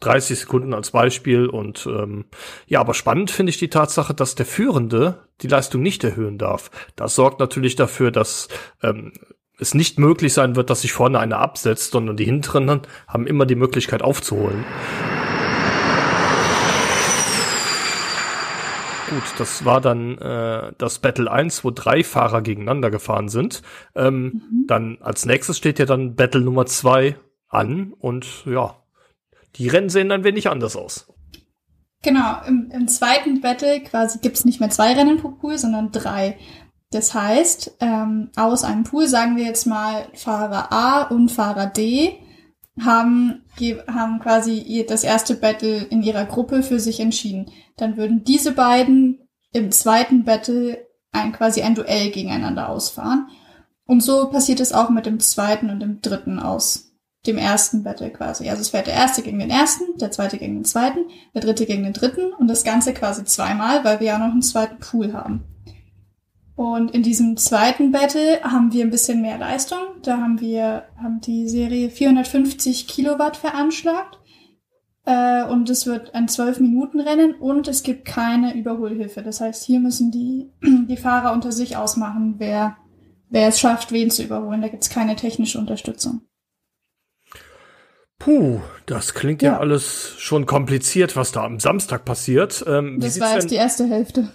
30 0.00 0.40
Sekunden 0.40 0.74
als 0.74 0.90
Beispiel 0.90 1.46
und 1.46 1.86
ähm, 1.86 2.26
ja, 2.66 2.80
aber 2.80 2.92
spannend 2.92 3.30
finde 3.30 3.48
ich 3.48 3.58
die 3.58 3.70
Tatsache, 3.70 4.12
dass 4.12 4.34
der 4.34 4.44
Führende 4.44 5.26
die 5.40 5.48
Leistung 5.48 5.80
nicht 5.80 6.04
erhöhen 6.04 6.36
darf. 6.36 6.70
Das 6.96 7.14
sorgt 7.14 7.40
natürlich 7.40 7.76
dafür, 7.76 8.10
dass 8.10 8.48
ähm, 8.82 9.14
es 9.58 9.74
nicht 9.74 9.98
möglich 9.98 10.32
sein 10.32 10.56
wird, 10.56 10.70
dass 10.70 10.82
sich 10.82 10.92
vorne 10.92 11.18
einer 11.18 11.38
absetzt, 11.38 11.92
sondern 11.92 12.16
die 12.16 12.24
hinteren 12.24 12.82
haben 13.08 13.26
immer 13.26 13.46
die 13.46 13.54
Möglichkeit 13.54 14.02
aufzuholen. 14.02 14.64
Gut, 19.08 19.22
das 19.38 19.64
war 19.64 19.80
dann 19.80 20.18
äh, 20.18 20.72
das 20.78 20.98
Battle 20.98 21.30
1, 21.30 21.64
wo 21.64 21.70
drei 21.70 22.02
Fahrer 22.02 22.42
gegeneinander 22.42 22.90
gefahren 22.90 23.28
sind. 23.28 23.62
Ähm, 23.94 24.42
mhm. 24.50 24.64
Dann 24.66 24.98
als 25.00 25.24
nächstes 25.26 25.56
steht 25.56 25.78
ja 25.78 25.86
dann 25.86 26.16
Battle 26.16 26.40
Nummer 26.40 26.66
2 26.66 27.16
an 27.48 27.92
und 27.98 28.44
ja, 28.46 28.82
die 29.54 29.68
Rennen 29.68 29.88
sehen 29.88 30.10
ein 30.10 30.24
wenig 30.24 30.50
anders 30.50 30.76
aus. 30.76 31.06
Genau, 32.02 32.40
im, 32.46 32.70
im 32.72 32.88
zweiten 32.88 33.40
Battle 33.40 33.80
quasi 33.80 34.18
gibt's 34.18 34.44
nicht 34.44 34.60
mehr 34.60 34.70
zwei 34.70 34.92
Rennen 34.92 35.18
pro 35.18 35.30
Pool, 35.30 35.56
sondern 35.56 35.92
drei. 35.92 36.36
Das 36.90 37.14
heißt, 37.14 37.76
ähm, 37.80 38.30
aus 38.36 38.64
einem 38.64 38.84
Pool, 38.84 39.06
sagen 39.06 39.36
wir 39.36 39.44
jetzt 39.44 39.66
mal 39.66 40.06
Fahrer 40.14 40.72
A 40.72 41.02
und 41.02 41.30
Fahrer 41.30 41.66
D, 41.66 42.20
haben, 42.80 43.44
haben 43.88 44.20
quasi 44.20 44.84
das 44.88 45.02
erste 45.02 45.34
Battle 45.34 45.84
in 45.84 46.02
ihrer 46.02 46.26
Gruppe 46.26 46.62
für 46.62 46.78
sich 46.78 47.00
entschieden. 47.00 47.50
Dann 47.76 47.96
würden 47.96 48.24
diese 48.24 48.52
beiden 48.52 49.26
im 49.52 49.72
zweiten 49.72 50.24
Battle 50.24 50.86
ein, 51.12 51.32
quasi 51.32 51.62
ein 51.62 51.74
Duell 51.74 52.10
gegeneinander 52.10 52.68
ausfahren. 52.68 53.28
Und 53.86 54.02
so 54.02 54.28
passiert 54.28 54.60
es 54.60 54.72
auch 54.72 54.90
mit 54.90 55.06
dem 55.06 55.20
zweiten 55.20 55.70
und 55.70 55.80
dem 55.80 56.02
dritten 56.02 56.38
aus 56.38 56.92
dem 57.26 57.38
ersten 57.38 57.82
Battle 57.82 58.10
quasi. 58.10 58.48
Also 58.48 58.60
es 58.62 58.68
fährt 58.68 58.86
der 58.86 58.94
erste 58.94 59.22
gegen 59.22 59.38
den 59.38 59.50
ersten, 59.50 59.96
der 59.98 60.10
zweite 60.10 60.38
gegen 60.38 60.54
den 60.54 60.64
zweiten, 60.64 61.06
der 61.34 61.42
dritte 61.42 61.66
gegen 61.66 61.82
den 61.82 61.92
dritten 61.92 62.32
und 62.32 62.48
das 62.48 62.62
Ganze 62.62 62.92
quasi 62.94 63.24
zweimal, 63.24 63.84
weil 63.84 64.00
wir 64.00 64.08
ja 64.08 64.18
noch 64.18 64.30
einen 64.30 64.42
zweiten 64.42 64.78
Pool 64.78 65.12
haben. 65.12 65.44
Und 66.56 66.92
in 66.92 67.02
diesem 67.02 67.36
zweiten 67.36 67.92
Battle 67.92 68.40
haben 68.42 68.72
wir 68.72 68.82
ein 68.82 68.90
bisschen 68.90 69.20
mehr 69.20 69.36
Leistung. 69.36 69.78
Da 70.02 70.16
haben 70.16 70.40
wir, 70.40 70.84
haben 70.96 71.20
die 71.20 71.48
Serie 71.48 71.90
450 71.90 72.88
Kilowatt 72.88 73.36
veranschlagt. 73.36 74.18
Äh, 75.04 75.44
und 75.44 75.68
es 75.68 75.86
wird 75.86 76.14
ein 76.14 76.28
12-Minuten-Rennen 76.28 77.34
und 77.34 77.68
es 77.68 77.82
gibt 77.82 78.06
keine 78.06 78.56
Überholhilfe. 78.56 79.22
Das 79.22 79.42
heißt, 79.42 79.64
hier 79.64 79.80
müssen 79.80 80.10
die, 80.10 80.50
die 80.88 80.96
Fahrer 80.96 81.34
unter 81.34 81.52
sich 81.52 81.76
ausmachen, 81.76 82.36
wer, 82.38 82.78
wer 83.28 83.48
es 83.48 83.60
schafft, 83.60 83.92
wen 83.92 84.10
zu 84.10 84.22
überholen. 84.22 84.62
Da 84.62 84.68
gibt 84.68 84.82
es 84.82 84.88
keine 84.88 85.14
technische 85.14 85.58
Unterstützung. 85.58 86.22
Puh, 88.18 88.60
das 88.86 89.12
klingt 89.12 89.42
ja. 89.42 89.52
ja. 89.52 89.58
alles 89.58 90.14
schon 90.16 90.46
kompliziert, 90.46 91.16
was 91.16 91.32
da 91.32 91.44
am 91.44 91.60
Samstag 91.60 92.06
passiert. 92.06 92.64
Ähm, 92.66 92.98
das 92.98 93.20
war 93.20 93.34
jetzt 93.34 93.50
die 93.50 93.56
erste 93.56 93.86
Hälfte. 93.86 94.30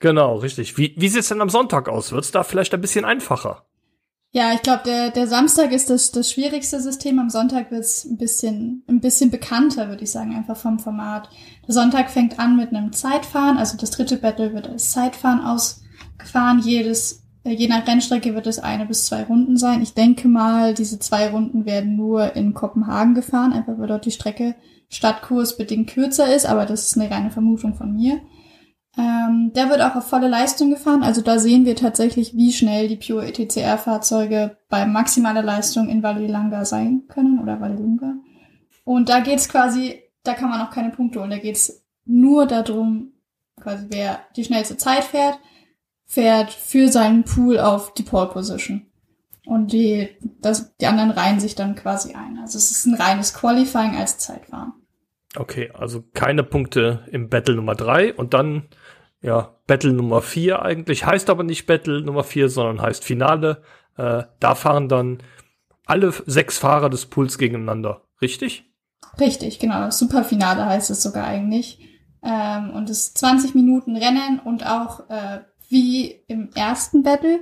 Genau, 0.00 0.36
richtig. 0.36 0.78
Wie, 0.78 0.94
wie 0.96 1.08
sieht's 1.08 1.28
denn 1.28 1.40
am 1.40 1.50
Sonntag 1.50 1.88
aus? 1.88 2.12
Wird's 2.12 2.30
da 2.30 2.44
vielleicht 2.44 2.72
ein 2.74 2.80
bisschen 2.80 3.04
einfacher? 3.04 3.64
Ja, 4.30 4.52
ich 4.52 4.60
glaube, 4.60 4.82
der, 4.84 5.10
der 5.10 5.26
Samstag 5.26 5.72
ist 5.72 5.88
das, 5.88 6.12
das 6.12 6.30
schwierigste 6.30 6.80
System. 6.80 7.18
Am 7.18 7.30
Sonntag 7.30 7.70
wird's 7.70 8.04
ein 8.04 8.18
bisschen, 8.18 8.84
ein 8.86 9.00
bisschen 9.00 9.30
bekannter, 9.30 9.88
würde 9.88 10.04
ich 10.04 10.10
sagen, 10.10 10.34
einfach 10.34 10.56
vom 10.56 10.78
Format. 10.78 11.30
Der 11.66 11.74
Sonntag 11.74 12.10
fängt 12.10 12.38
an 12.38 12.56
mit 12.56 12.68
einem 12.68 12.92
Zeitfahren, 12.92 13.56
also 13.56 13.78
das 13.78 13.90
dritte 13.90 14.18
Battle 14.18 14.52
wird 14.52 14.68
als 14.68 14.90
Zeitfahren 14.90 15.40
ausgefahren. 15.40 16.60
Jedes, 16.62 17.22
äh, 17.44 17.52
je 17.52 17.68
nach 17.68 17.86
Rennstrecke 17.86 18.34
wird 18.34 18.46
es 18.46 18.58
eine 18.58 18.84
bis 18.84 19.06
zwei 19.06 19.24
Runden 19.24 19.56
sein. 19.56 19.80
Ich 19.80 19.94
denke 19.94 20.28
mal, 20.28 20.74
diese 20.74 20.98
zwei 20.98 21.30
Runden 21.30 21.64
werden 21.64 21.96
nur 21.96 22.36
in 22.36 22.52
Kopenhagen 22.52 23.14
gefahren, 23.14 23.54
einfach 23.54 23.78
weil 23.78 23.88
dort 23.88 24.04
die 24.04 24.10
Strecke 24.10 24.54
stadtkursbedingt 24.90 25.88
kürzer 25.88 26.34
ist, 26.34 26.44
aber 26.44 26.66
das 26.66 26.84
ist 26.84 26.98
eine 26.98 27.10
reine 27.10 27.30
Vermutung 27.30 27.74
von 27.74 27.94
mir. 27.94 28.20
Ähm, 28.96 29.52
der 29.54 29.68
wird 29.68 29.80
auch 29.80 29.94
auf 29.94 30.08
volle 30.08 30.28
Leistung 30.28 30.70
gefahren. 30.70 31.02
Also 31.02 31.20
da 31.20 31.38
sehen 31.38 31.64
wir 31.64 31.76
tatsächlich, 31.76 32.34
wie 32.34 32.52
schnell 32.52 32.88
die 32.88 32.96
Pure 32.96 33.26
ETCR-Fahrzeuge 33.26 34.56
bei 34.68 34.86
maximaler 34.86 35.42
Leistung 35.42 35.88
in 35.88 36.02
Valilanga 36.02 36.64
sein 36.64 37.04
können 37.08 37.38
oder 37.40 37.60
Valilunga. 37.60 38.14
Und 38.84 39.08
da 39.08 39.20
geht's 39.20 39.48
quasi, 39.48 40.02
da 40.24 40.34
kann 40.34 40.50
man 40.50 40.62
auch 40.62 40.70
keine 40.70 40.90
Punkte 40.90 41.20
holen. 41.20 41.30
Da 41.30 41.38
geht's 41.38 41.84
nur 42.04 42.46
darum, 42.46 43.12
quasi 43.60 43.86
wer 43.90 44.20
die 44.36 44.44
schnellste 44.44 44.76
Zeit 44.76 45.04
fährt, 45.04 45.38
fährt 46.06 46.50
für 46.50 46.88
seinen 46.88 47.24
Pool 47.24 47.58
auf 47.58 47.92
die 47.94 48.02
Pole 48.02 48.28
Position. 48.28 48.86
Und 49.44 49.72
die, 49.72 50.08
das, 50.40 50.74
die 50.76 50.86
anderen 50.86 51.10
reihen 51.10 51.40
sich 51.40 51.54
dann 51.54 51.74
quasi 51.74 52.14
ein. 52.14 52.38
Also 52.38 52.58
es 52.58 52.70
ist 52.70 52.86
ein 52.86 52.94
reines 52.94 53.32
Qualifying 53.32 53.96
als 53.96 54.18
Zeitfahren. 54.18 54.72
Okay, 55.36 55.70
also 55.74 56.04
keine 56.14 56.42
Punkte 56.42 57.04
im 57.10 57.28
Battle 57.28 57.54
Nummer 57.54 57.74
drei 57.74 58.14
und 58.14 58.34
dann 58.34 58.68
ja, 59.20 59.56
Battle 59.66 59.92
Nummer 59.92 60.22
4 60.22 60.62
eigentlich, 60.62 61.04
heißt 61.04 61.28
aber 61.28 61.42
nicht 61.42 61.66
Battle 61.66 62.02
Nummer 62.02 62.24
4, 62.24 62.48
sondern 62.48 62.80
heißt 62.80 63.04
Finale. 63.04 63.62
Äh, 63.96 64.24
da 64.38 64.54
fahren 64.54 64.88
dann 64.88 65.18
alle 65.86 66.12
sechs 66.26 66.58
Fahrer 66.58 66.88
des 66.88 67.06
Pools 67.06 67.38
gegeneinander, 67.38 68.02
richtig? 68.22 68.64
Richtig, 69.18 69.58
genau. 69.58 69.90
Superfinale 69.90 70.66
heißt 70.66 70.90
es 70.90 71.02
sogar 71.02 71.26
eigentlich. 71.26 71.80
Ähm, 72.22 72.70
und 72.70 72.90
es 72.90 73.14
20 73.14 73.54
Minuten 73.54 73.96
Rennen 73.96 74.40
und 74.44 74.66
auch 74.66 75.08
äh, 75.10 75.40
wie 75.68 76.10
im 76.28 76.50
ersten 76.54 77.02
Battle 77.02 77.40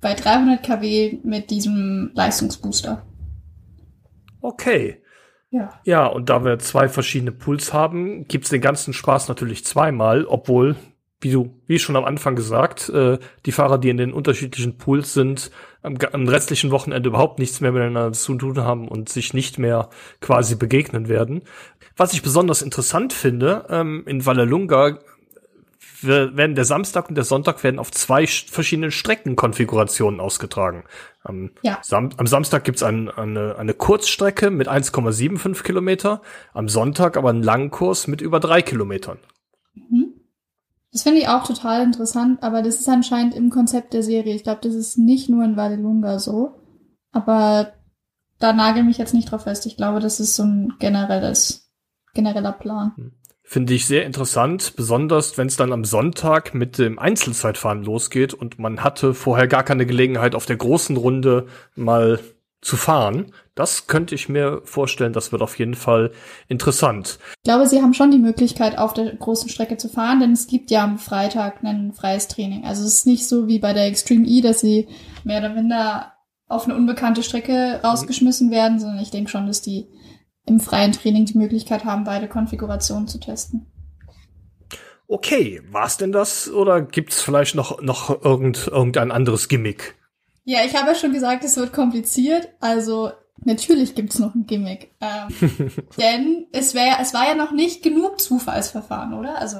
bei 0.00 0.14
300 0.14 0.62
kW 0.62 1.18
mit 1.24 1.50
diesem 1.50 2.12
Leistungsbooster. 2.14 3.04
Okay. 4.40 5.02
Ja. 5.50 5.80
Ja, 5.84 6.06
und 6.06 6.28
da 6.28 6.44
wir 6.44 6.58
zwei 6.58 6.88
verschiedene 6.88 7.32
Pools 7.32 7.72
haben, 7.72 8.28
gibt's 8.28 8.50
den 8.50 8.60
ganzen 8.60 8.92
Spaß 8.92 9.28
natürlich 9.28 9.64
zweimal, 9.64 10.24
obwohl 10.26 10.76
wie 11.20 11.32
du, 11.32 11.60
wie 11.66 11.78
schon 11.78 11.96
am 11.96 12.04
Anfang 12.04 12.36
gesagt, 12.36 12.88
äh, 12.90 13.18
die 13.44 13.52
Fahrer, 13.52 13.78
die 13.78 13.88
in 13.88 13.96
den 13.96 14.12
unterschiedlichen 14.12 14.78
Pools 14.78 15.14
sind, 15.14 15.50
am, 15.82 15.96
am, 16.12 16.28
restlichen 16.28 16.70
Wochenende 16.70 17.08
überhaupt 17.08 17.40
nichts 17.40 17.60
mehr 17.60 17.72
miteinander 17.72 18.12
zu 18.12 18.34
tun 18.36 18.58
haben 18.58 18.86
und 18.86 19.08
sich 19.08 19.34
nicht 19.34 19.58
mehr 19.58 19.90
quasi 20.20 20.54
begegnen 20.54 21.08
werden. 21.08 21.42
Was 21.96 22.12
ich 22.12 22.22
besonders 22.22 22.62
interessant 22.62 23.12
finde, 23.12 23.66
ähm, 23.68 24.04
in 24.06 24.24
Vallelunga 24.24 24.98
werden 26.02 26.54
der 26.54 26.64
Samstag 26.64 27.08
und 27.08 27.14
der 27.14 27.24
Sonntag 27.24 27.62
werden 27.64 27.78
auf 27.78 27.90
zwei 27.90 28.26
verschiedenen 28.26 28.90
Streckenkonfigurationen 28.90 30.20
ausgetragen. 30.20 30.84
Am, 31.22 31.50
ja. 31.62 31.78
Sam 31.82 32.10
am 32.16 32.26
Samstag 32.26 32.64
gibt's 32.64 32.82
ein, 32.82 33.10
eine, 33.10 33.56
eine 33.56 33.74
Kurzstrecke 33.74 34.50
mit 34.50 34.68
1,75 34.68 35.62
Kilometer, 35.62 36.22
am 36.52 36.68
Sonntag 36.68 37.16
aber 37.16 37.30
einen 37.30 37.42
langen 37.42 37.70
Kurs 37.70 38.06
mit 38.06 38.20
über 38.20 38.40
drei 38.40 38.62
Kilometern. 38.62 39.18
Mhm. 39.74 40.14
Das 40.92 41.02
finde 41.02 41.20
ich 41.20 41.28
auch 41.28 41.46
total 41.46 41.82
interessant, 41.82 42.42
aber 42.42 42.62
das 42.62 42.80
ist 42.80 42.88
anscheinend 42.88 43.34
im 43.34 43.50
Konzept 43.50 43.92
der 43.92 44.02
Serie. 44.02 44.34
Ich 44.34 44.42
glaube, 44.42 44.60
das 44.62 44.74
ist 44.74 44.96
nicht 44.96 45.28
nur 45.28 45.44
in 45.44 45.56
Valdelunga 45.56 46.18
so. 46.18 46.54
Aber 47.12 47.72
da 48.38 48.52
nagel 48.52 48.84
mich 48.84 48.98
jetzt 48.98 49.14
nicht 49.14 49.30
drauf 49.30 49.42
fest. 49.42 49.66
Ich 49.66 49.76
glaube, 49.76 50.00
das 50.00 50.20
ist 50.20 50.36
so 50.36 50.44
ein 50.44 50.74
generelles, 50.78 51.70
genereller 52.14 52.52
Plan. 52.52 52.92
Hm. 52.96 53.12
Finde 53.50 53.72
ich 53.72 53.86
sehr 53.86 54.04
interessant, 54.04 54.76
besonders 54.76 55.38
wenn 55.38 55.46
es 55.46 55.56
dann 55.56 55.72
am 55.72 55.86
Sonntag 55.86 56.52
mit 56.52 56.76
dem 56.76 56.98
Einzelzeitfahren 56.98 57.82
losgeht 57.82 58.34
und 58.34 58.58
man 58.58 58.84
hatte 58.84 59.14
vorher 59.14 59.48
gar 59.48 59.62
keine 59.62 59.86
Gelegenheit 59.86 60.34
auf 60.34 60.44
der 60.44 60.56
großen 60.56 60.98
Runde 60.98 61.46
mal 61.74 62.20
zu 62.60 62.76
fahren. 62.76 63.32
Das 63.54 63.86
könnte 63.86 64.14
ich 64.14 64.28
mir 64.28 64.60
vorstellen, 64.64 65.14
das 65.14 65.32
wird 65.32 65.40
auf 65.40 65.58
jeden 65.58 65.76
Fall 65.76 66.10
interessant. 66.48 67.18
Ich 67.38 67.44
glaube, 67.44 67.66
sie 67.66 67.80
haben 67.80 67.94
schon 67.94 68.10
die 68.10 68.18
Möglichkeit, 68.18 68.76
auf 68.76 68.92
der 68.92 69.16
großen 69.16 69.48
Strecke 69.48 69.78
zu 69.78 69.88
fahren, 69.88 70.20
denn 70.20 70.32
es 70.32 70.46
gibt 70.46 70.70
ja 70.70 70.84
am 70.84 70.98
Freitag 70.98 71.64
ein 71.64 71.94
freies 71.94 72.28
Training. 72.28 72.66
Also 72.66 72.84
es 72.84 72.96
ist 72.96 73.06
nicht 73.06 73.26
so 73.26 73.46
wie 73.46 73.60
bei 73.60 73.72
der 73.72 73.86
Extreme 73.86 74.26
E, 74.26 74.42
dass 74.42 74.60
sie 74.60 74.88
mehr 75.24 75.38
oder 75.38 75.54
minder 75.54 76.12
auf 76.48 76.66
eine 76.66 76.76
unbekannte 76.76 77.22
Strecke 77.22 77.80
rausgeschmissen 77.82 78.50
werden, 78.50 78.78
sondern 78.78 79.00
ich 79.00 79.10
denke 79.10 79.30
schon, 79.30 79.46
dass 79.46 79.62
die 79.62 79.86
im 80.48 80.60
freien 80.60 80.92
Training 80.92 81.26
die 81.26 81.38
Möglichkeit 81.38 81.84
haben, 81.84 82.04
beide 82.04 82.28
Konfigurationen 82.28 83.06
zu 83.06 83.20
testen. 83.20 83.66
Okay, 85.06 85.62
war's 85.70 85.96
denn 85.96 86.12
das 86.12 86.50
oder 86.50 86.82
gibt's 86.82 87.22
vielleicht 87.22 87.54
noch 87.54 87.80
noch 87.80 88.22
irgend, 88.24 88.66
irgendein 88.66 89.10
anderes 89.10 89.48
Gimmick? 89.48 89.94
Ja, 90.44 90.60
ich 90.64 90.74
habe 90.74 90.88
ja 90.88 90.94
schon 90.94 91.12
gesagt, 91.12 91.44
es 91.44 91.56
wird 91.56 91.72
kompliziert. 91.72 92.48
Also 92.60 93.12
natürlich 93.44 93.94
gibt's 93.94 94.18
noch 94.18 94.34
ein 94.34 94.46
Gimmick. 94.46 94.92
Ähm, 95.00 95.72
denn 95.98 96.46
es, 96.52 96.74
wär, 96.74 96.98
es 97.00 97.14
war 97.14 97.26
ja 97.26 97.34
noch 97.34 97.52
nicht 97.52 97.82
genug 97.82 98.20
Zufallsverfahren, 98.20 99.14
oder? 99.14 99.38
Also 99.38 99.58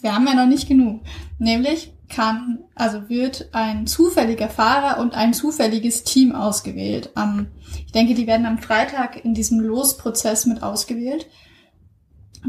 wir 0.00 0.14
haben 0.14 0.26
ja 0.26 0.34
noch 0.34 0.46
nicht 0.46 0.68
genug. 0.68 1.02
Nämlich 1.38 1.92
kann, 2.10 2.64
also 2.74 3.08
wird 3.08 3.48
ein 3.52 3.86
zufälliger 3.86 4.48
Fahrer 4.48 5.00
und 5.00 5.14
ein 5.14 5.32
zufälliges 5.32 6.04
Team 6.04 6.34
ausgewählt. 6.34 7.10
Am, 7.14 7.48
ich 7.86 7.92
denke, 7.92 8.14
die 8.14 8.26
werden 8.26 8.46
am 8.46 8.58
Freitag 8.58 9.24
in 9.24 9.34
diesem 9.34 9.60
Losprozess 9.60 10.46
mit 10.46 10.62
ausgewählt. 10.62 11.26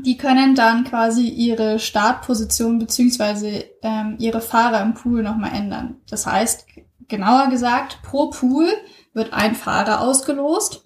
Die 0.05 0.17
können 0.17 0.55
dann 0.55 0.83
quasi 0.83 1.27
ihre 1.27 1.79
Startposition 1.79 2.79
beziehungsweise 2.79 3.65
ähm, 3.81 4.15
ihre 4.19 4.41
Fahrer 4.41 4.81
im 4.81 4.93
Pool 4.93 5.21
nochmal 5.21 5.53
ändern. 5.53 5.97
Das 6.09 6.25
heißt, 6.25 6.65
genauer 7.07 7.49
gesagt, 7.49 7.99
pro 8.03 8.29
Pool 8.29 8.67
wird 9.13 9.33
ein 9.33 9.55
Fahrer 9.55 10.01
ausgelost 10.01 10.83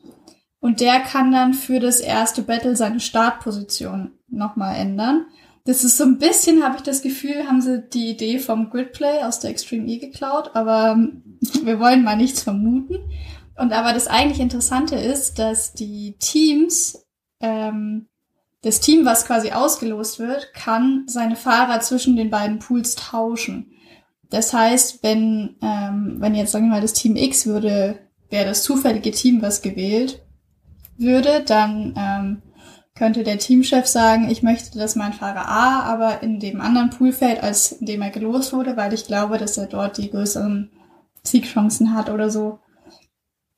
und 0.59 0.79
der 0.79 0.99
kann 0.99 1.31
dann 1.31 1.53
für 1.53 1.79
das 1.79 1.99
erste 1.99 2.41
Battle 2.41 2.75
seine 2.75 2.99
Startposition 2.99 4.13
nochmal 4.27 4.75
ändern. 4.75 5.27
Das 5.65 5.83
ist 5.83 5.97
so 5.97 6.03
ein 6.03 6.19
bisschen, 6.19 6.63
habe 6.63 6.77
ich 6.77 6.83
das 6.83 7.01
Gefühl, 7.01 7.47
haben 7.47 7.59
sie 7.59 7.83
die 7.89 8.11
Idee 8.11 8.37
vom 8.37 8.69
Gridplay 8.69 9.23
aus 9.23 9.39
der 9.39 9.49
Extreme 9.49 9.87
E 9.87 9.97
geklaut, 9.97 10.51
aber 10.53 10.91
ähm, 10.91 11.39
wir 11.63 11.79
wollen 11.79 12.03
mal 12.03 12.15
nichts 12.15 12.43
vermuten. 12.43 12.97
Und 13.57 13.73
aber 13.73 13.93
das 13.93 14.07
eigentlich 14.07 14.39
Interessante 14.39 14.95
ist, 14.95 15.39
dass 15.39 15.73
die 15.73 16.17
Teams, 16.19 17.07
ähm, 17.39 18.07
das 18.61 18.79
Team, 18.79 19.05
was 19.05 19.25
quasi 19.25 19.51
ausgelost 19.51 20.19
wird, 20.19 20.53
kann 20.53 21.05
seine 21.07 21.35
Fahrer 21.35 21.79
zwischen 21.79 22.15
den 22.15 22.29
beiden 22.29 22.59
Pools 22.59 22.95
tauschen. 22.95 23.71
Das 24.29 24.53
heißt, 24.53 25.01
wenn, 25.01 25.55
ähm, 25.61 26.17
wenn 26.19 26.35
jetzt 26.35 26.51
sagen 26.51 26.65
wir 26.65 26.71
mal 26.71 26.81
das 26.81 26.93
Team 26.93 27.15
X 27.15 27.47
würde, 27.47 27.97
wäre 28.29 28.45
das 28.45 28.63
zufällige 28.63 29.11
Team, 29.11 29.41
was 29.41 29.61
gewählt 29.61 30.21
würde, 30.97 31.43
dann 31.45 31.93
ähm, 31.97 32.41
könnte 32.95 33.23
der 33.23 33.37
Teamchef 33.37 33.85
sagen, 33.85 34.29
ich 34.29 34.41
möchte, 34.41 34.79
dass 34.79 34.95
mein 34.95 35.13
Fahrer 35.13 35.47
A 35.47 35.81
aber 35.81 36.23
in 36.23 36.39
dem 36.39 36.61
anderen 36.61 36.89
Pool 36.89 37.11
fällt, 37.11 37.43
als 37.43 37.73
in 37.73 37.85
dem 37.85 38.01
er 38.01 38.09
gelost 38.09 38.53
wurde, 38.53 38.77
weil 38.77 38.93
ich 38.93 39.05
glaube, 39.05 39.37
dass 39.37 39.57
er 39.57 39.67
dort 39.67 39.97
die 39.97 40.09
größeren 40.09 40.71
Siegchancen 41.21 41.93
hat 41.93 42.09
oder 42.09 42.29
so. 42.29 42.59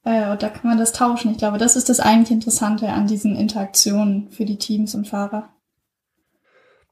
Äh, 0.04 0.32
und 0.32 0.42
da 0.42 0.50
kann 0.50 0.70
man 0.70 0.80
das 0.80 0.92
tauschen. 0.92 1.32
Ich 1.32 1.38
glaube, 1.38 1.60
das 1.60 1.76
ist 1.76 1.90
das 1.90 2.00
eigentlich 2.00 2.32
Interessante 2.32 2.90
an 2.90 3.08
diesen 3.08 3.36
Interaktionen 3.36 4.32
für 4.32 4.46
die 4.46 4.58
Teams 4.58 4.96
und 4.96 5.08
Fahrer. 5.08 5.50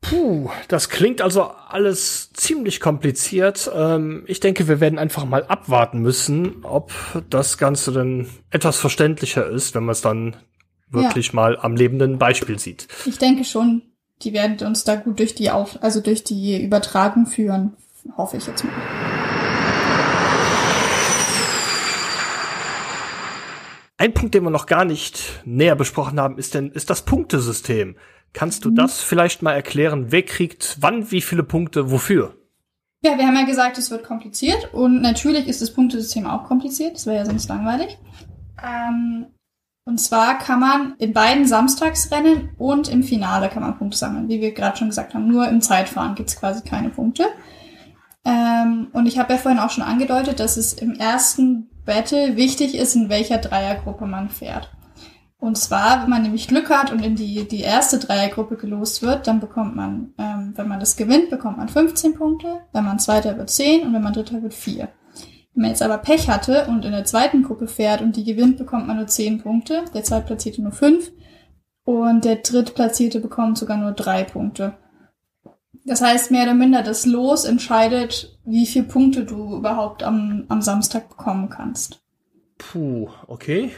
Puh, 0.02 0.50
das 0.68 0.90
klingt 0.90 1.22
also 1.22 1.44
alles 1.44 2.32
ziemlich 2.34 2.80
kompliziert. 2.80 3.72
Ähm, 3.74 4.24
ich 4.28 4.40
denke, 4.40 4.68
wir 4.68 4.80
werden 4.80 5.00
einfach 5.00 5.26
mal 5.26 5.46
abwarten 5.46 6.00
müssen, 6.00 6.64
ob 6.64 6.92
das 7.32 7.58
Ganze 7.58 7.92
denn 7.92 8.30
etwas 8.52 8.78
verständlicher 8.78 9.48
ist, 9.50 9.74
wenn 9.74 9.86
man 9.86 9.94
es 9.94 10.02
dann 10.02 10.36
wirklich 10.96 11.28
ja. 11.28 11.36
mal 11.36 11.58
am 11.58 11.76
lebenden 11.76 12.18
Beispiel 12.18 12.60
sieht. 12.60 12.88
Ich 13.06 13.18
denke 13.18 13.44
schon, 13.44 13.82
die 14.22 14.34
werden 14.34 14.66
uns 14.66 14.84
da 14.84 14.96
gut 14.96 15.20
durch 15.20 15.36
die 15.36 15.52
Auf 15.52 15.82
also 15.82 16.02
durch 16.02 16.24
die 16.24 16.64
Übertragung 16.64 17.26
führen, 17.26 17.74
hoffe 18.18 18.38
ich 18.38 18.48
jetzt 18.48 18.64
mal. 18.64 18.74
Ein 23.98 24.14
Punkt, 24.14 24.36
den 24.36 24.44
wir 24.44 24.50
noch 24.50 24.66
gar 24.66 24.84
nicht 24.84 25.42
näher 25.46 25.76
besprochen 25.76 26.20
haben, 26.20 26.38
ist 26.38 26.54
denn 26.54 26.70
ist 26.72 26.90
das 26.90 27.04
Punktesystem. 27.04 27.96
Kannst 28.34 28.66
du 28.66 28.72
mhm. 28.72 28.76
das 28.76 29.02
vielleicht 29.02 29.42
mal 29.42 29.54
erklären? 29.54 30.08
Wer 30.10 30.24
kriegt 30.24 30.78
wann 30.82 31.12
wie 31.12 31.22
viele 31.22 31.44
Punkte 31.44 31.92
wofür? 31.92 32.36
Ja, 33.02 33.18
wir 33.18 33.26
haben 33.26 33.36
ja 33.36 33.46
gesagt, 33.46 33.78
es 33.78 33.92
wird 33.92 34.04
kompliziert 34.04 34.74
und 34.74 35.02
natürlich 35.02 35.48
ist 35.48 35.62
das 35.62 35.72
Punktesystem 35.72 36.26
auch 36.26 36.44
kompliziert. 36.46 36.96
Das 36.96 37.06
wäre 37.06 37.18
ja 37.18 37.26
sonst 37.26 37.48
langweilig. 37.48 37.98
Ähm, 38.62 39.28
und 39.86 40.00
zwar 40.00 40.40
kann 40.40 40.60
man 40.60 40.96
in 40.98 41.14
beiden 41.14 41.46
Samstagsrennen 41.46 42.50
und 42.58 42.90
im 42.90 43.04
Finale 43.04 43.50
kann 43.50 43.62
man 43.62 43.78
Punkte 43.78 43.98
sammeln, 43.98 44.28
wie 44.28 44.42
wir 44.42 44.52
gerade 44.52 44.78
schon 44.78 44.90
gesagt 44.90 45.14
haben. 45.14 45.28
Nur 45.28 45.48
im 45.48 45.62
Zeitfahren 45.62 46.16
gibt's 46.16 46.40
quasi 46.40 46.64
keine 46.64 46.90
Punkte. 46.90 47.28
Ähm, 48.26 48.88
und 48.94 49.06
ich 49.06 49.20
habe 49.20 49.34
ja 49.34 49.40
vorhin 49.40 49.60
auch 49.60 49.70
schon 49.70 49.84
angedeutet, 49.84 50.40
dass 50.40 50.58
es 50.58 50.74
im 50.74 50.96
ersten 50.96 51.70
Battle 51.86 52.36
wichtig 52.36 52.74
ist, 52.74 52.96
in 52.96 53.10
welcher 53.10 53.38
Dreiergruppe 53.38 54.08
man 54.08 54.30
fährt. 54.30 54.72
Und 55.38 55.56
zwar, 55.60 56.02
wenn 56.02 56.10
man 56.10 56.24
nämlich 56.24 56.48
Glück 56.48 56.72
hat 56.72 56.92
und 56.92 57.06
in 57.06 57.16
die, 57.16 57.48
die 57.48 57.62
erste 57.62 58.00
Dreiergruppe 58.00 58.56
gelost 58.56 59.04
wird, 59.04 59.28
dann 59.28 59.40
bekommt 59.40 59.76
man, 59.76 60.16
ähm, 60.18 60.54
wenn 60.56 60.68
man 60.68 60.80
das 60.80 60.96
gewinnt, 60.96 61.30
bekommt 61.30 61.58
man 61.58 61.70
15 61.70 62.16
Punkte, 62.16 62.62
wenn 62.74 62.86
man 62.86 62.98
Zweiter 62.98 63.38
wird 63.38 63.52
10 63.52 63.86
und 63.86 63.94
wenn 63.94 64.02
man 64.02 64.14
Dritter 64.14 64.42
wird 64.42 64.56
4. 64.56 64.88
Wenn 65.56 65.62
man 65.62 65.72
jetzt 65.72 65.82
aber 65.82 65.98
Pech 65.98 66.30
hatte 66.30 66.66
und 66.68 66.84
in 66.84 66.92
der 66.92 67.06
zweiten 67.06 67.44
Gruppe 67.44 67.68
fährt 67.68 68.02
und 68.02 68.18
die 68.18 68.26
gewinnt, 68.26 68.58
bekommt 68.58 68.88
man 68.88 68.98
nur 68.98 69.08
10 69.08 69.42
Punkte, 69.42 69.86
der 69.94 70.04
Zweitplatzierte 70.04 70.62
nur 70.62 70.74
5 70.74 71.12
und 71.86 72.26
der 72.26 72.38
Drittplatzierte 72.38 73.22
bekommt 73.22 73.58
sogar 73.58 73.78
nur 73.78 73.94
3 73.94 74.26
Punkte. 74.26 74.78
Das 75.86 76.02
heißt, 76.02 76.32
mehr 76.32 76.44
oder 76.44 76.56
minder 76.56 76.82
das 76.82 77.06
Los 77.06 77.46
entscheidet, 77.46 78.38
wie 78.44 78.66
viele 78.66 78.86
Punkte 78.86 79.24
du 79.24 79.56
überhaupt 79.56 80.04
am, 80.04 80.44
am 80.50 80.62
Samstag 80.62 81.08
bekommen 81.08 81.50
kannst. 81.50 82.02
Puh, 82.58 83.08
okay. 83.28 83.72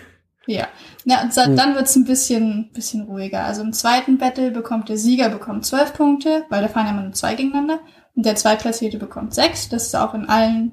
Ja, 0.47 0.67
ja 1.03 1.21
und 1.21 1.57
dann 1.57 1.75
wird's 1.75 1.95
ein 1.95 2.05
bisschen, 2.05 2.71
bisschen 2.73 3.03
ruhiger. 3.03 3.43
Also 3.43 3.61
im 3.61 3.73
zweiten 3.73 4.17
Battle 4.17 4.49
bekommt 4.49 4.89
der 4.89 4.97
Sieger 4.97 5.29
bekommt 5.29 5.65
12 5.65 5.93
Punkte, 5.93 6.45
weil 6.49 6.61
da 6.61 6.69
fahren 6.69 6.85
ja 6.85 6.91
immer 6.93 7.03
nur 7.03 7.11
zwei 7.11 7.35
gegeneinander. 7.35 7.81
Und 8.15 8.25
der 8.25 8.35
Zweitplatzierte 8.35 8.97
bekommt 8.97 9.35
6. 9.35 9.69
Das 9.69 9.87
ist 9.87 9.95
auch 9.95 10.13
in 10.15 10.27
allen 10.27 10.71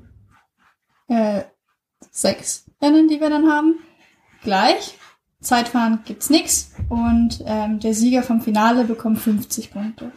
äh, 1.09 1.43
sechs 2.11 2.71
Rennen, 2.83 3.09
die 3.09 3.21
wir 3.21 3.31
dann 3.31 3.51
haben, 3.51 3.79
gleich. 4.43 4.99
Zeitfahren 5.41 6.01
gibt's 6.07 6.31
nix 6.31 6.73
und 6.89 7.43
ähm, 7.47 7.79
der 7.79 7.93
Sieger 7.93 8.23
vom 8.23 8.41
Finale 8.41 8.85
bekommt 8.85 9.19
50 9.19 9.73
Punkte. 9.73 10.11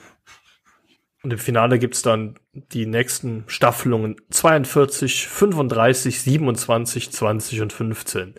Und 1.24 1.34
im 1.34 1.40
Finale 1.40 1.80
gibt's 1.80 2.02
dann 2.02 2.40
die 2.54 2.86
nächsten 2.86 3.44
Staffelungen 3.48 4.16
42, 4.30 5.28
35, 5.28 6.22
27, 6.22 7.12
20 7.12 7.62
und 7.62 7.74
15. 7.74 8.36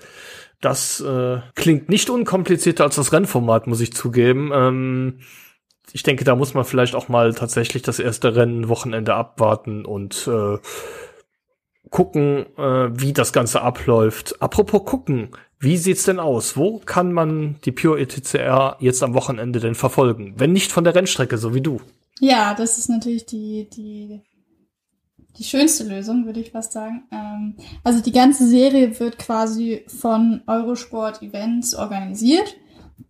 Das 0.61 1.00
äh, 1.00 1.40
klingt 1.54 1.88
nicht 1.88 2.08
unkomplizierter 2.11 2.84
als 2.84 2.96
das 2.96 3.12
Rennformat, 3.12 3.66
muss 3.66 3.80
ich 3.80 3.92
zugeben. 3.92 4.50
Ähm, 4.54 5.20
ich 5.92 6.02
denke, 6.02 6.24
da 6.24 6.34
muss 6.37 6.54
man 6.54 6.64
vielleicht 6.64 6.94
auch 6.94 7.08
mal 7.08 7.34
tatsächlich 7.34 7.82
das 7.82 7.98
erste 7.98 8.34
Rennen 8.34 8.68
Wochenende 8.68 9.14
abwarten 9.14 9.84
und 9.84 10.26
äh, 10.26 10.58
gucken, 11.90 12.46
äh, 12.57 12.88
wie 13.01 13.12
das 13.12 13.33
Ganze 13.33 13.62
abläuft. 13.62 14.40
Apropos 14.40 14.85
gucken, 14.85 15.31
wie 15.61 15.77
sieht's 15.77 16.05
denn 16.05 16.20
aus? 16.20 16.57
Wo 16.57 16.79
kann 16.79 17.12
man 17.12 17.57
die 17.64 17.72
Pure 17.72 18.01
ETCR 18.01 18.77
jetzt 18.79 19.03
am 19.03 19.14
Wochenende 19.14 19.59
denn 19.59 19.74
verfolgen? 19.74 20.35
Wenn 20.37 20.53
nicht 20.53 20.70
von 20.70 20.85
der 20.85 20.94
Rennstrecke, 20.94 21.37
so 21.37 21.55
wie 21.55 21.61
du. 21.61 21.81
Ja, 22.20 22.55
das 22.55 22.79
ist 22.79 22.88
natürlich 22.88 23.27
die, 23.27 23.68
die, 23.68 24.20
die 25.37 25.44
schönste 25.44 25.85
Lösung, 25.85 26.27
würde 26.27 26.40
ich 26.40 26.53
fast 26.53 26.72
sagen. 26.72 27.05
Ähm, 27.11 27.55
also 27.83 28.01
die 28.01 28.12
ganze 28.12 28.48
Serie 28.48 28.98
wird 29.01 29.18
quasi 29.18 29.85
von 29.88 30.42
Eurosport 30.46 31.22
Events 31.22 31.74
organisiert. 31.74 32.57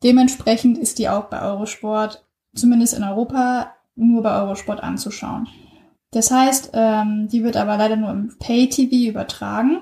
Dementsprechend 0.03 0.79
ist 0.79 0.99
die 0.99 1.09
auch 1.09 1.25
bei 1.25 1.43
Eurosport, 1.43 2.25
zumindest 2.55 2.95
in 2.95 3.03
Europa, 3.03 3.75
nur 3.95 4.23
bei 4.23 4.41
Eurosport 4.41 4.83
anzuschauen. 4.83 5.49
Das 6.11 6.31
heißt, 6.31 6.71
ähm, 6.73 7.29
die 7.31 7.45
wird 7.45 7.57
aber 7.57 7.77
leider 7.77 7.97
nur 7.97 8.11
im 8.11 8.37
Pay-TV 8.39 9.11
übertragen. 9.11 9.81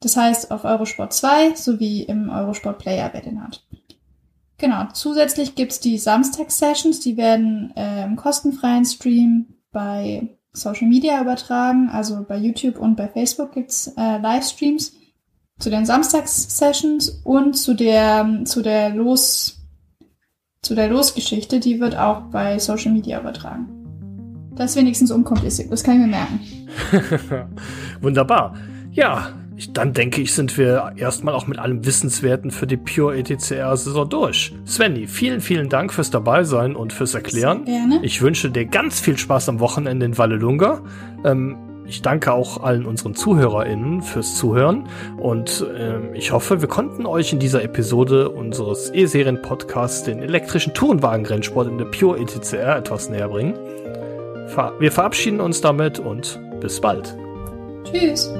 Das 0.00 0.16
heißt 0.16 0.50
auf 0.50 0.64
Eurosport 0.64 1.12
2 1.12 1.54
sowie 1.54 2.02
im 2.02 2.28
Eurosport 2.28 2.78
Player, 2.78 3.10
wer 3.12 3.22
den 3.22 3.42
hat. 3.42 3.64
Genau, 4.58 4.86
zusätzlich 4.92 5.54
gibt's 5.54 5.80
die 5.80 5.98
Samstags-Sessions, 5.98 7.00
die 7.00 7.16
werden 7.16 7.74
äh, 7.76 8.04
im 8.04 8.16
kostenfreien 8.16 8.84
Stream 8.84 9.54
bei 9.70 10.36
Social 10.52 10.88
Media 10.88 11.20
übertragen. 11.20 11.90
Also 11.90 12.24
bei 12.26 12.36
YouTube 12.36 12.78
und 12.78 12.96
bei 12.96 13.08
Facebook 13.08 13.52
gibt's 13.52 13.88
äh, 13.96 14.18
Livestreams 14.18 14.94
zu 15.58 15.70
den 15.70 15.86
Samstags-Sessions 15.86 17.20
und 17.24 17.54
zu 17.54 17.74
der, 17.74 18.42
zu 18.44 18.62
der 18.62 18.90
Los, 18.90 19.58
zu 20.62 20.74
der 20.74 20.88
Losgeschichte, 20.88 21.60
die 21.60 21.80
wird 21.80 21.96
auch 21.96 22.22
bei 22.30 22.58
Social 22.58 22.92
Media 22.92 23.20
übertragen. 23.20 23.85
Das 24.56 24.70
ist 24.70 24.76
wenigstens 24.76 25.10
unkompliziert, 25.10 25.70
das 25.70 25.82
kann 25.84 25.94
ich 25.94 26.00
mir 26.00 26.06
merken. 26.08 26.40
Wunderbar. 28.00 28.54
Ja, 28.92 29.34
ich, 29.56 29.72
dann 29.72 29.92
denke 29.92 30.20
ich, 30.20 30.34
sind 30.34 30.58
wir 30.58 30.92
erstmal 30.96 31.34
auch 31.34 31.46
mit 31.46 31.58
allem 31.58 31.86
Wissenswerten 31.86 32.50
für 32.50 32.66
die 32.66 32.76
Pure 32.76 33.16
ETCR-Saison 33.16 34.08
durch. 34.08 34.54
Svenny, 34.66 35.06
vielen, 35.06 35.40
vielen 35.40 35.68
Dank 35.68 35.92
fürs 35.92 36.10
Dabeisein 36.10 36.76
und 36.76 36.92
fürs 36.92 37.14
Erklären. 37.14 37.64
Sehr 37.64 37.74
gerne. 37.74 38.00
Ich 38.02 38.20
wünsche 38.20 38.50
dir 38.50 38.66
ganz 38.66 39.00
viel 39.00 39.16
Spaß 39.16 39.48
am 39.48 39.60
Wochenende 39.60 40.04
in 40.04 40.18
Vallelunga. 40.18 40.82
Ähm, 41.24 41.56
ich 41.86 42.02
danke 42.02 42.32
auch 42.32 42.62
allen 42.62 42.84
unseren 42.84 43.14
ZuhörerInnen 43.14 44.02
fürs 44.02 44.36
Zuhören 44.36 44.88
und 45.18 45.64
äh, 45.74 46.14
ich 46.14 46.32
hoffe, 46.32 46.60
wir 46.60 46.68
konnten 46.68 47.06
euch 47.06 47.32
in 47.32 47.38
dieser 47.38 47.62
Episode 47.62 48.30
unseres 48.30 48.90
E-Serien-Podcasts 48.92 50.02
den 50.02 50.20
elektrischen 50.20 50.74
Tourenwagen-Rennsport 50.74 51.68
in 51.68 51.78
der 51.78 51.84
Pure 51.86 52.18
ETCR 52.18 52.76
etwas 52.76 53.08
näher 53.08 53.28
bringen. 53.28 53.54
Wir 54.78 54.92
verabschieden 54.92 55.40
uns 55.40 55.60
damit 55.60 55.98
und 55.98 56.40
bis 56.60 56.80
bald. 56.80 57.16
Tschüss. 57.84 58.30